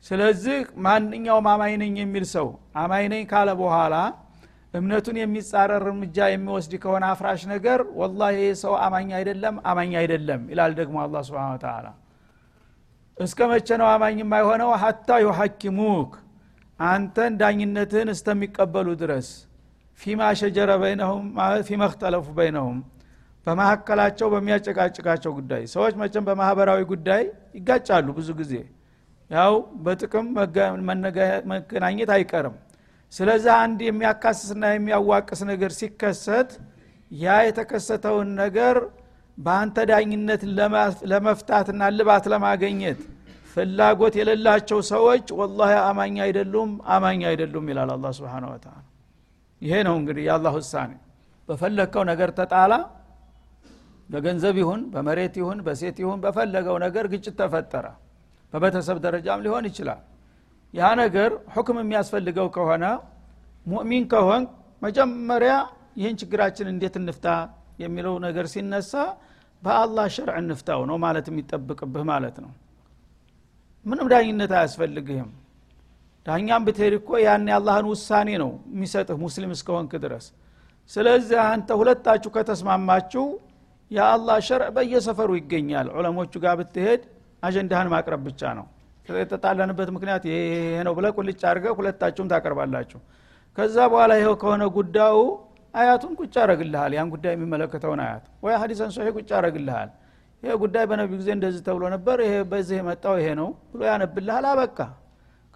ስለዚህ 0.06 0.58
ማንኛውም 0.86 1.48
አማኝ 1.52 1.74
ነኝ 1.84 1.94
የሚል 2.02 2.26
ሰው 2.34 2.48
አማኝ 2.82 3.06
ነኝ 3.14 3.24
ካለ 3.32 3.50
በኋላ 3.62 3.96
እምነቱን 4.74 5.18
የሚጻረር 5.20 5.84
እርምጃ 5.84 6.18
የሚወስድ 6.30 6.74
ከሆነ 6.84 7.04
አፍራሽ 7.12 7.42
ነገር 7.52 7.80
ወላ 8.00 8.22
ይህ 8.36 8.54
ሰው 8.62 8.74
አማኝ 8.86 9.10
አይደለም 9.18 9.56
አማኝ 9.72 9.92
አይደለም 10.00 10.42
ይላል 10.52 10.72
ደግሞ 10.80 10.96
አላ 11.04 11.22
ስብን 11.28 11.60
ተላ 11.64 11.88
እስከ 13.18 13.40
መቼ 13.52 13.68
ነው 13.82 13.88
አማኝ 13.92 14.16
የማይሆነው? 14.22 14.70
ሀታ 14.84 15.10
ዩሐኪሙክ 15.24 16.12
አንተን 16.80 17.34
ዳኝነትህን 17.42 18.10
እስተሚቀበሉ 18.14 18.88
ድረስ። 19.02 19.28
ፊማ 20.00 20.22
ሸጀረ 20.40 20.72
በይነሁም 20.82 21.26
ፊማ 21.68 21.82
እክተለፉ 21.90 22.28
በይነሁም 22.38 22.78
በመካከላቸው 23.48 24.28
በሚያጨቃጭቃቸው 24.34 25.32
ጉዳይ። 25.40 25.64
ሰዎች 25.74 25.94
መቼም 26.02 26.26
በማህበራዊ 26.28 26.82
ጉዳይ 26.92 27.24
ይጋጫሉ 27.58 28.08
ብዙ 28.20 28.30
ጊዜ። 28.40 28.54
ያው 29.32 29.54
በጥቅም 29.86 30.26
መገናኘት 31.52 32.10
አይቀርም 32.16 32.56
ስለዚህ 33.14 33.52
አንድ 33.64 33.80
የሚያካስስና 33.88 34.64
የሚያዋቅስ 34.72 35.42
ነገር 35.50 35.72
ሲከሰት 35.80 36.52
ያ 37.12 37.36
የተከሰተውን 37.48 38.30
ነገር 38.42 38.78
በአንተ 39.38 39.78
ዳኝነት 39.90 40.42
ለመፍታትና 41.12 41.84
ልባት 41.98 42.26
ለማገኘት 42.34 43.00
ፍላጎት 43.54 44.14
የሌላቸው 44.20 44.80
ሰዎች 44.92 45.26
ወላ 45.40 45.60
አማኝ 45.90 46.16
አይደሉም 46.26 46.72
አማኝ 46.96 47.22
አይደሉም 47.32 47.66
ይላል 47.72 47.90
አላ 47.96 48.12
ስብን 48.18 48.46
ወተላ 48.52 48.76
ይሄ 49.62 49.74
ነው 49.88 49.96
እንግዲህ 50.00 50.24
የአላህ 50.28 50.54
ውሳኔ። 50.60 50.92
በፈለግከው 51.50 52.04
ነገር 52.12 52.30
ተጣላ 52.40 52.74
በገንዘብ 54.10 54.56
ይሁን 54.62 54.82
በመሬት 54.94 55.36
ይሁን 55.42 55.60
በሴት 55.68 55.98
ይሁን 56.04 56.20
በፈለገው 56.24 56.76
ነገር 56.86 57.06
ግጭት 57.14 57.36
ተፈጠረ። 57.40 57.86
በቤተሰብ 58.54 58.98
ደረጃም 59.06 59.44
ሊሆን 59.46 59.66
ይችላል 59.70 60.02
ያ 60.74 60.90
ነገር 61.02 61.32
ሁክም 61.56 61.78
የሚያስፈልገው 61.82 62.48
ከሆነ 62.56 62.86
ሙእሚን 63.66 64.06
ከሆን 64.14 64.44
መጀመሪያ 64.82 65.54
ይህን 66.00 66.16
ችግራችን 66.22 66.68
እንዴት 66.72 66.96
እንፍታ 67.02 67.28
የሚለው 67.84 68.16
ነገር 68.26 68.46
ሲነሳ 68.54 68.94
በአላህ 69.64 70.06
ሸርዕ 70.16 70.36
እንፍታው 70.42 70.82
ነው 70.90 70.98
ማለት 71.04 71.26
የሚጠብቅብህ 71.32 72.04
ማለት 72.10 72.36
ነው። 72.44 72.52
ምንም 73.86 74.08
ዳኝነት 74.14 74.52
አያስፈልግህም። 74.58 75.30
ዳኛም 76.26 76.62
ብትሄድ 76.68 76.94
እኮ 77.00 77.10
ያን 77.24 77.48
የአላህን 77.52 77.88
ውሳኔ 77.92 78.30
ነው 78.44 78.52
የሚሰጥህ 78.74 79.18
ሙስሊም 79.24 79.52
እስከሆንክ 79.56 79.94
ድረስ። 80.04 80.26
ስለዚህ 80.92 81.40
አንተ 81.46 81.70
ሁለታችሁ 81.80 82.30
ከተስማማችሁ 82.36 83.26
የአላህ 83.92 84.38
ሸርዕ 84.48 84.70
በየሰፈሩ 84.78 85.30
ይገኛል። 85.40 85.88
ዑለሞቹ 85.96 86.34
ጋር 86.46 86.56
ብትሄድ 86.62 87.02
አጀንዳህን 87.44 87.90
ማቅረብ 87.94 88.22
ብቻ 88.28 88.42
ነው 88.60 88.66
የተጣላንበት 89.08 89.90
ምክንያት 89.96 90.24
ይሄ 90.30 90.38
ነው 90.88 90.94
ብለ 90.98 91.08
ቁልጭ 91.18 91.42
አድርገ 91.50 91.66
ሁለታችሁም 91.80 92.30
ታቀርባላችሁ። 92.32 93.00
ከዛ 93.58 93.78
በኋላ 93.92 94.12
ይኸው 94.20 94.36
ከሆነ 94.42 94.64
ጉዳዩ 94.78 95.18
አያቱን 95.74 96.14
ቁጭ 96.20 96.34
አረግልሃል 96.44 96.92
ያን 96.98 97.10
ጉዳይ 97.14 97.32
የሚመለከተውን 97.36 98.00
አያት። 98.06 98.26
ወይ 98.46 98.56
ሀዲሰን 98.62 98.92
ሶሄ 98.96 99.08
ቁጭ 99.18 99.30
አረግልሃል 99.40 99.90
ይሄ 100.44 100.54
ጉዳይ 100.64 100.86
በነቢዩ 100.90 101.18
ጊዜ 101.22 101.30
እንደዚህ 101.36 101.62
ተብሎ 101.68 101.84
ነበር 101.94 102.18
ይሄ 102.26 102.34
በዚህ 102.52 102.76
የመጣው 102.80 103.16
ይሄ 103.20 103.28
ነው 103.40 103.50
ብሎ 103.72 103.82
ያነብልሃል 103.90 104.46
አበቃ። 104.50 104.78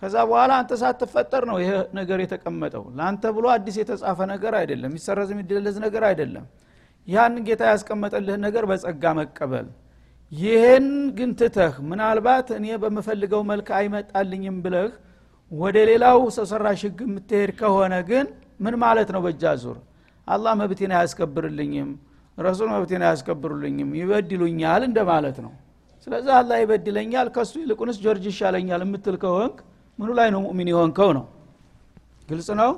ከዛ 0.01 0.15
በኋላ 0.29 0.51
አንተ 0.61 0.71
ሳትፈጠር 0.81 1.43
ነው 1.49 1.57
ይሄ 1.61 1.69
ነገር 1.99 2.19
የተቀመጠው። 2.23 2.83
ለአንተ 2.97 3.25
ብሎ 3.37 3.45
አዲስ 3.53 3.75
የተጻፈ 3.81 4.19
ነገር 4.33 4.53
አይደለም 4.59 4.89
የሚሰረዝ 4.91 5.29
የሚደለዝ 5.35 5.77
ነገር 5.85 6.03
አይደለም። 6.09 6.45
ያን 7.07 7.35
ጌታ 7.47 7.63
ያስቀመጠልህን 7.71 8.41
ነገር 8.47 8.63
በጸጋ 8.71 9.13
መቀበል 9.19 9.67
ይህን 10.31 10.87
ግን 11.17 11.29
ትተህ 11.39 11.75
ምናልባት 11.89 12.47
እኔ 12.57 12.65
በምፈልገው 12.81 13.41
መልክ 13.51 13.67
አይመጣልኝም 13.77 14.57
ብለህ 14.65 14.89
ወደ 15.51 15.77
ሌላው 15.89 16.19
ሰው 16.37 16.45
ህግ 16.81 16.99
የምትሄድ 17.05 17.51
ከሆነ 17.59 17.93
ግን 18.09 18.25
ምን 18.59 18.75
ማለት 18.83 19.09
ነው? 19.15 19.21
በእጃ 19.25 19.43
ዙር 19.63 19.77
አላህ 20.27 20.53
መብቴን 20.61 20.91
አያስከብርልኝም 20.97 21.89
ረሱል 22.37 22.67
መብቴን 22.73 23.03
አያስከብሩልኝም 23.07 23.89
ይበድሉኛል 23.99 24.81
እንደማለት 24.89 25.37
ነው። 25.45 25.53
ስለዚህ 26.07 26.33
አላህ 26.39 26.57
ይበድለኛል 26.63 27.27
ከሱ 27.35 27.53
ይልቁንስ 27.63 27.97
ጆርጅ 28.03 28.25
ይሻለኛል 28.31 28.81
የምትል 28.85 29.15
ከሆንክ 29.23 29.57
ምኑ 29.99 30.09
ላይ 30.19 30.29
ነው 30.35 30.41
ሙእሚን 30.45 30.69
የሆንከው 30.73 31.09
ነው? 31.17 31.25
ግልጽ 32.27 32.49
ነው? 32.61 32.71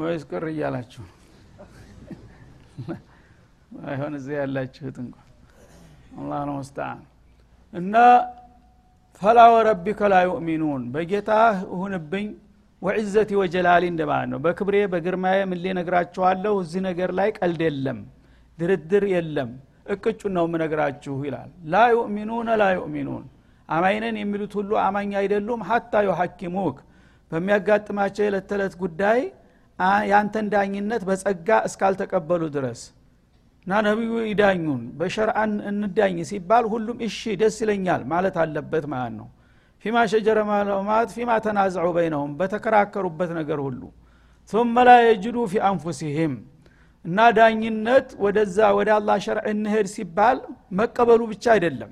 ወይስ 0.00 0.22
ቅር 0.30 0.44
እያላችሁ? 0.52 1.02
አይሆን 3.86 4.14
እዚህ 4.18 4.34
ያላችሁት 4.40 4.96
እንኳ 5.02 5.16
አላህ 6.10 6.40
ነው 6.48 6.54
ሙስተዓን 6.58 7.00
እና 7.72 7.94
ፈላ 9.22 9.38
ወረቢከ 9.54 10.00
ላ 10.12 10.18
ዩእሚኑን 10.26 10.82
በጌታ 10.94 11.30
እሁንብኝ 11.74 12.28
ወዕዘቲ 12.82 13.30
ወጀላሊ 13.40 13.84
እንደማለት 13.92 14.28
ነው። 14.32 14.38
በክብሬ 14.44 14.76
በግርማዬ 14.92 15.38
ምሌ 15.50 15.64
ነግራችኋለሁ 15.78 16.52
እዚህ 16.62 16.80
ነገር 16.88 17.10
ላይ 17.18 17.28
ቀልድ 17.38 17.60
የለም 17.66 17.98
ድርድር 18.58 19.04
የለም 19.14 19.50
እቅጩን 19.94 20.32
ነው 20.36 20.44
የምነግራችሁ 20.48 21.14
ይላል። 21.26 21.50
ላ 21.72 21.82
ዩእሚኑነ 21.92 22.48
ላ 22.60 22.66
ዩእሚኑን 22.76 23.24
አማይነን 23.68 24.16
የሚሉት 24.20 24.52
ሁሉ 24.58 24.70
አማኝ 24.84 25.10
አይደሉም። 25.20 25.60
ሀታ 25.68 26.02
ዩሐኪሙክ 26.08 26.78
በሚያጋጥማቸው 27.32 28.22
የዕለት 28.24 28.46
ተዕለት 28.50 28.74
ጉዳይ 28.82 29.20
ያንተን 30.10 30.46
ዳኝነት 30.52 31.02
በጸጋ 31.08 31.48
እስካልተቀበሉ 31.68 32.42
ድረስ 32.56 32.80
እና 33.69 33.73
ነቢዩ 33.87 34.11
ይዳኙን 34.31 34.81
በሸርአን 34.99 35.53
እንዳኝ 35.71 36.17
ሲባል 36.31 36.65
ሁሉም 36.73 36.97
እሺ 37.07 37.19
ደስ 37.41 37.55
ይለኛል 37.63 38.01
ማለት 38.11 38.35
አለበት 38.43 38.85
ማለት 38.93 39.13
ነው 39.19 39.27
ፊማ 39.85 39.97
ሸጀረ 40.11 40.39
ማለማት 40.49 41.09
ፊማ 41.15 41.31
ተናዘዑ 41.45 41.87
በይነሁም 41.97 42.33
በተከራከሩበት 42.39 43.31
ነገር 43.39 43.61
ሁሉ 43.67 43.81
ثم 44.53 44.75
لا 44.89 44.97
يجدوا 45.09 45.49
في 45.51 45.57
አንፉሲህም 45.69 46.33
እና 47.05 47.17
ዳኝነት 47.37 48.07
ወደዛ 48.23 48.57
ወደ 48.77 48.89
አላህ 48.97 49.15
ሸርዕ 49.25 49.45
እንሄድ 49.53 49.87
ሲባል 49.95 50.37
መቀበሉ 50.79 51.21
ብቻ 51.31 51.45
አይደለም 51.55 51.91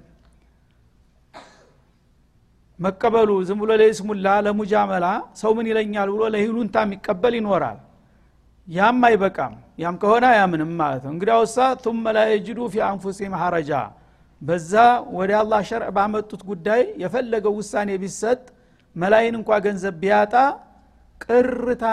መቀበሉ 2.79 3.29
ዝም 3.47 3.57
ብሎ 3.63 3.71
ለይስሙላ 3.81 4.27
ለሙጃመላ 4.45 5.05
ሰው 5.41 5.51
ምን 5.57 5.65
ይለኛል 5.71 6.09
ብሎ 6.15 6.21
ለሂሉንታ 6.35 6.75
የሚቀበል 6.85 7.33
ይኖራል 7.39 7.77
ያም 8.68 9.00
አይበቃም። 9.08 9.52
ያም 9.78 9.96
ከሆነ 10.02 10.24
አያምንም 10.32 10.70
ማለት 10.80 11.02
ነው። 11.04 11.12
እንግዲያውሳ 11.14 11.56
ቱመ 11.84 12.04
ላ 12.16 12.22
የጅዱ 12.30 12.60
ፊ 12.72 12.82
አንፉሲህም 12.88 13.34
ሐረጃ 13.42 13.72
በዛ 14.42 14.72
ወደ 15.16 15.30
አላህ 15.40 15.60
ሸርዕ 15.68 15.88
ባመጡት 15.96 16.42
ጉዳይ 16.50 16.82
የፈለገው 17.02 17.54
ውሳኔ 17.58 17.90
ቢሰጥ 18.02 18.40
መላይን 18.96 19.34
እንኳ 19.38 19.50
ገንዘብ 19.64 19.94
ቢያጣ 20.02 20.34
ቅርታ 21.20 21.84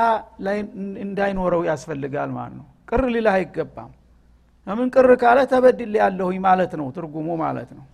ላይ 0.46 0.58
እንዳይኖረው 1.06 1.62
ያስፈልጋል 1.70 2.30
ማለት 2.38 2.56
ነው። 2.60 2.66
ቅር 2.90 3.04
ሊልህ 3.14 3.34
አይገባም። 3.36 3.92
ለምን 4.68 4.88
ቅር 4.96 5.10
ካለ 5.22 5.40
ተበድል 5.52 5.94
ያለሁኝ 6.02 6.38
ማለት 6.48 6.72
ነው 6.80 6.88
ትርጉሙ 6.96 7.28
ማለት 7.44 7.70
ነው። 7.78 7.86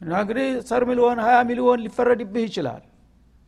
እና 0.00 0.12
እንግዲህ 0.22 0.48
ሰር 0.68 0.82
ሚሊዮን 0.90 1.20
ሀያ 1.26 1.36
ሚሊዮን 1.48 1.80
ሊፈረድብህ 1.86 2.44
ይችላል። 2.48 2.82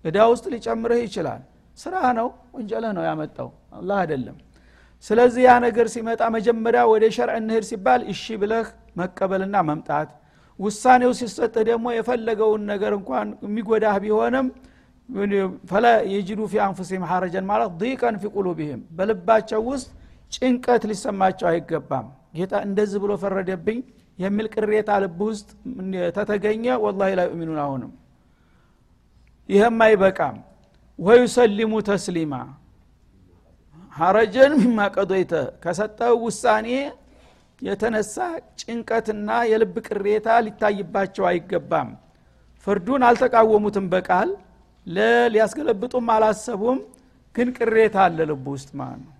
እዳ 0.04 0.18
ውስጥ 0.32 0.44
ሊጨምርህ 0.54 1.00
ይችላል። 1.06 1.42
ስራ 1.78 1.96
ነው 2.18 2.28
ወንጀልህ 2.54 2.92
ነው 2.96 3.04
ያመጣው። 3.08 3.48
አላህ 3.72 3.96
አይደለም 4.02 4.36
ስለዚህ 5.04 5.42
ያ 5.46 5.52
ነገር 5.64 5.86
ሲመጣ 5.94 6.22
መጀመሪያ 6.34 6.80
ወደ 6.90 7.04
ሸርዕ 7.16 7.36
እንሄድ 7.40 7.64
ሲባል 7.68 8.00
እሺ 8.12 8.24
ብለህ 8.42 8.66
መቀበልና 9.00 9.56
መምጣት። 9.68 10.08
ውሳኔው 10.58 11.12
ሲሰጥህ 11.18 11.62
ደግሞ 11.68 11.86
የፈለገውን 11.96 12.62
ነገር 12.72 12.92
እንኳን 12.98 13.28
የሚጎዳህ 13.46 13.94
ቢሆንም 14.04 14.46
ፈላ 15.70 15.86
የጅዱ 16.12 16.40
ፊ 16.50 16.60
አንፉሲህም 16.64 17.04
ሐረጀን 17.10 17.44
ማለት 17.50 17.72
ዲቀን 17.80 18.16
ፊ 18.20 18.32
ቁሉብህም 18.34 18.82
በልባቸው 18.96 19.60
ውስጥ 19.70 19.88
ጭንቀት 20.34 20.82
ሊሰማቸው 20.90 21.46
አይገባም። 21.50 22.06
ጌታ 22.36 22.54
እንደዚህ 22.66 22.98
ብሎ 23.04 23.12
ፈረደብኝ 23.22 23.78
የሚል 24.18 24.46
ቅሬታ 24.54 24.90
ልብ 25.02 25.20
ውስጥ 25.28 25.48
ተተገኘ። 26.16 26.64
ወላ 26.84 27.08
ላ 27.18 27.24
ዩእሚኑን 27.28 27.60
አሁንም 27.64 27.90
ይህም 29.48 29.78
አይበቃም። 29.86 30.36
ወዩሰሊሙ 30.98 31.72
ተስሊማ 31.88 32.34
ሐረጀን 33.92 34.52
ሚማ 34.60 34.80
ቀዶይተ 34.94 35.32
ከሰጠው 35.62 36.14
ውሳኔ 36.24 36.68
የተነሳ 37.62 38.16
ጭንቀትና 38.60 39.30
የልብ 39.50 39.74
ቅሬታ 39.88 40.28
ሊታይባቸው 40.46 41.24
አይገባም። 41.30 41.88
ፍርዱን 42.66 43.02
አልተቃወሙትም 43.08 43.86
በቃል 43.94 44.30
ሊያስገለብጡም 45.32 46.06
አላሰቡም 46.14 46.78
ግን 47.34 47.48
ቅሬታ 47.58 47.96
አለ 48.06 48.18
ልብ 48.30 48.46
ውስጥ 48.54 48.70
ማለት 48.80 49.00
ነው? 49.02 49.12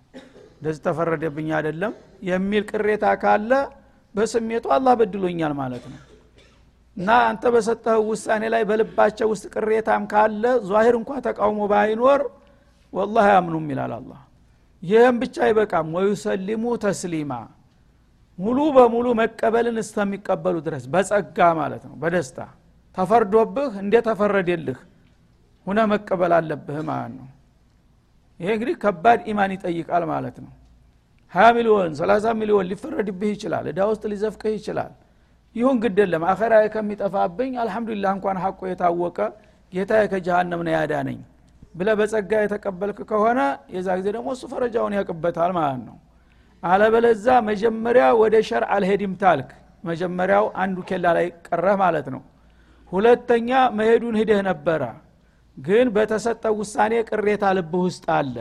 እንደዚህ 0.55 0.81
ተፈረደብኝ 0.87 1.49
አይደለም 1.57 1.93
የሚል 2.29 2.63
ቅሬታ 2.71 3.05
ካለ 3.21 3.51
በስሜቱ 4.15 4.65
አላህ 4.75 4.93
በድሎኛል 4.99 5.53
ማለት 5.61 5.85
ነው። 5.91 5.99
እና 6.97 7.09
አንተ 7.29 7.43
በሰጠኸው 7.53 8.03
ውሳኔ 8.11 8.43
ላይ 8.53 8.63
በልባቸው 8.69 9.27
ውስጥ 9.33 9.45
ቅሬታም 9.55 10.03
ካለ 10.11 10.43
ዛሂር 10.69 10.95
እንኳ 10.99 11.11
ተቃውሞ 11.27 11.61
ባይኖር 11.71 12.21
ወላህ 12.93 13.25
አያምኑም 13.29 13.67
ይላል 13.73 13.93
አላህ 13.99 14.19
ይህም 14.83 15.15
ብቻ 15.21 15.35
አይበቃም። 15.47 15.89
ወዩሰሊሙ 15.95 16.63
ተስሊማ 16.83 17.33
ሙሉ 18.39 18.59
በሙሉ 18.75 19.07
መቀበልን 19.19 19.77
እስተሚቀበሉ 19.81 20.55
ድረስ 20.67 20.83
በጸጋ 20.93 21.37
ማለት 21.59 21.83
ነው 21.89 21.95
በደስታ። 22.01 22.39
ተፈርዶብህ 22.97 23.73
እንደ 23.81 23.95
ተፈረደልህ 24.07 24.79
ሁነ 25.67 25.79
መቀበል 25.91 26.33
አለብህ 26.37 26.79
ማለት 26.89 27.13
ነው። 27.19 27.27
ይሄ 28.39 28.49
እንግዲህ 28.55 28.75
ከባድ 28.83 29.19
ኢማን 29.31 29.51
ይጠይቃል 29.55 30.03
ማለት 30.11 30.37
ነው። 30.45 30.51
ሀያ 31.33 31.47
ሚሊዮን 31.57 31.91
ሰላሳ 31.99 32.25
ሚሊዮን 32.39 32.67
ሊፈረድብህ 32.71 33.29
ይችላል 33.35 33.65
እዳ 33.71 33.79
ውስጥ 33.91 34.03
ሊዘፍቅህ 34.11 34.53
ይችላል። 34.57 34.91
ይሁን 35.55 35.77
ግደለም 35.83 36.23
አኸራ 36.31 36.53
ከሚጠፋብኝ 36.73 37.53
አልሐምዱሊላህ 37.63 38.11
እንኳን 38.17 38.37
ሐቆ 38.43 38.59
የታወቀ 38.69 39.17
ጌታ 39.73 39.91
ከጀሃነም 40.11 40.61
ነው 40.67 40.73
ያዳነኝ 40.77 41.19
ብለ 41.75 41.89
በጸጋ 41.99 42.31
የተቀበልክ 42.41 42.99
ከሆነ 43.09 43.39
የዛ 43.75 43.89
ጊዜ 43.99 44.07
ደግሞ 44.15 44.29
እሱ 44.35 44.43
ፈረጃውን 44.53 44.95
ያቅበታል 44.97 45.51
ማለት 45.57 45.81
ነው። 45.87 45.97
አለበለዛ 46.63 47.27
መጀመሪያ 47.49 48.05
ወደ 48.21 48.35
ሸር 48.49 48.63
አልሄድም 48.73 49.13
ታልክ። 49.21 49.49
መጀመሪያው 49.83 50.45
አንዱ 50.63 50.77
ኬላ 50.89 51.05
ላይ 51.17 51.27
ቀረህ 51.47 51.75
ማለት 51.83 52.07
ነው። 52.15 52.21
ሁለተኛ 52.91 53.49
መሄዱን 53.77 54.15
ሂደህ 54.21 54.41
ነበረ። 54.49 54.81
ግን 55.57 55.87
በተሰጠው 55.95 56.53
ውሳኔ 56.61 56.93
ቅሬታ 57.09 57.45
ልብህ 57.57 57.83
ውስጥ 57.87 58.05
አለ። 58.17 58.35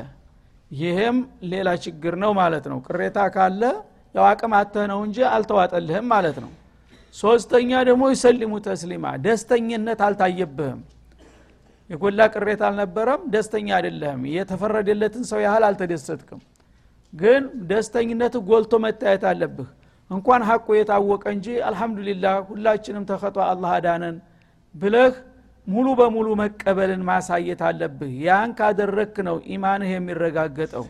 ይህም 0.70 1.16
ሌላ 1.52 1.68
ችግር 1.84 2.14
ነው 2.22 2.32
ማለት 2.40 2.64
ነው። 2.72 2.78
ቅሬታ 2.86 3.18
ካለ 3.34 3.62
ያው 4.14 4.24
አቅም 4.28 4.52
አተህ 4.58 4.84
ነው 4.92 5.00
እንጂ 5.06 5.18
አልተዋጠልህም 5.32 6.06
ማለት 6.12 6.36
ነው። 6.44 6.50
ሶስተኛ 7.14 7.70
ደግሞ 7.88 8.02
ይሰሊሙ 8.12 8.52
ተስሊማ 8.66 9.06
ደስተኝነት 9.24 10.00
አልታየብህም 10.06 10.80
የጎላ 11.90 12.20
ቅሬታ 12.34 12.62
አልነበረም። 12.68 13.22
ደስተኛ 13.32 13.68
አይደለህም። 13.78 14.22
የተፈረደለትን 14.34 15.24
ሰው 15.30 15.40
ያህል 15.44 15.64
አልተደሰትክም። 15.68 16.40
ግን 17.12 17.42
ደስተኝነት 17.70 18.34
ጎልቶ 18.48 18.74
መታየት 18.84 19.24
አለብህ። 19.30 19.68
እንኳን 20.10 20.42
ሀቁ 20.48 20.66
የታወቀ 20.76 21.24
እንጂ 21.34 21.46
አልሐምዱሊላህ 21.68 22.36
ሁላችንም 22.48 23.04
ተኸጧ 23.10 23.36
አላህ 23.48 23.72
አዳነን 23.76 24.16
ብለህ 24.74 25.12
ሙሉ 25.66 25.88
በሙሉ 25.98 26.28
መቀበልን 26.40 27.02
ማሳየት 27.08 27.60
አለብህ። 27.68 28.12
ያን 28.24 28.50
ካደረክ 28.58 29.16
ነው 29.28 29.36
ኢማንህ 29.54 29.90
የሚረጋገጠው። 29.94 30.84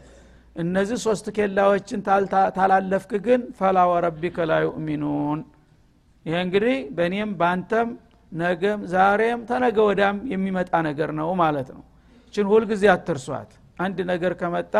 እነዚህ 0.56 0.98
ሶስት 1.04 1.26
ኬላዎችን 1.36 2.00
ታላለፍክ 2.56 3.12
ግን 3.26 3.40
ፈላ 3.58 3.78
ወረቢከ 3.90 4.46
ላ 4.50 4.60
ዩእሚኑን። 4.64 5.40
ይሄ 6.26 6.36
እንግዲህ 6.46 6.76
በእኔም 6.96 7.30
በአንተም 7.40 7.90
ነገም 8.32 8.80
ዛሬም 8.92 9.40
ተነገ 9.48 9.76
ወዳም 9.88 10.16
የሚመጣ 10.32 10.72
ነገር 10.88 11.10
ነው 11.20 11.28
ማለት 11.42 11.68
ነው። 11.76 11.82
ችን 12.34 12.46
ሁልጊዜ 12.52 12.84
አትርሷት። 12.94 13.50
አንድ 13.78 13.98
ነገር 14.10 14.32
ከመጣ 14.40 14.74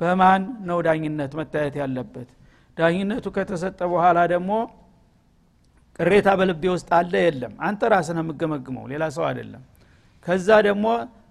በማን 0.00 0.42
ነው 0.68 0.78
ዳኝነት 0.86 1.32
መታየት 1.38 1.74
ያለበት? 1.80 2.28
ዳኝነቱ 2.76 3.26
ከተሰጠ 3.36 3.80
በኋላ 3.92 4.18
ደግሞ 4.32 4.50
ቅሬታ 5.98 6.28
በልቤ 6.38 6.62
ውስጥ 6.74 6.88
አለ 6.98 7.12
የለም። 7.24 7.52
አንተ 7.66 7.82
ራስን 7.92 8.18
የምገመግመው 8.22 8.84
ሌላ 8.92 9.04
ሰው 9.16 9.24
አይደለም። 9.30 9.62
ከዛ 10.26 10.48
ደግሞ 10.68 10.86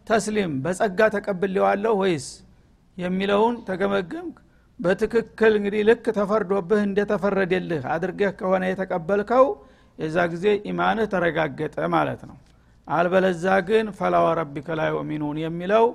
ተስሊም 0.08 0.52
በጸጋ 0.64 1.00
ተቀብሌዋለሁ 1.16 1.94
ወይስ 2.02 2.28
የሚለውን 2.98 3.56
ተገመገምክ? 3.68 4.38
በትክክል 4.80 5.54
እንግዲህ 5.60 5.82
ልክ 5.90 6.06
ተፈርዶብህ 6.18 6.82
እንደተፈረደልህ 6.88 7.84
አድርገህ 7.94 8.32
ከሆነ 8.40 8.64
የተቀበልከው 8.70 9.46
የዛ 10.00 10.18
ጊዜ 10.34 10.46
ኢማንህ 10.70 11.08
ተረጋገጠ 11.14 11.78
ማለት 11.96 12.22
ነው። 12.30 12.38
አልበለዛ 12.88 13.46
ግን 13.68 13.88
ፈላ 13.98 14.16
ወረቢከ 14.26 14.78
ላ 14.80 14.86
ዩእሚኑን 14.92 15.40
የሚለው 15.44 15.86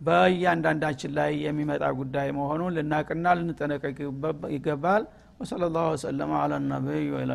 በእያንዳንዳችን 0.00 1.12
ላይ 1.18 1.32
የሚመጣ 1.46 1.84
ጉዳይ 2.00 2.28
መሆኑን 2.38 2.74
ልናቅና 2.76 3.34
ልንጠነቀቅ 3.38 3.96
ይገባል። 4.56 5.04
ወሰለ 5.40 5.64
ላሁ 5.74 5.88
ወሰለማ 5.94 6.32
አላ 6.44 6.54
ነቢይ 6.68 7.04
ወላ 7.16 7.32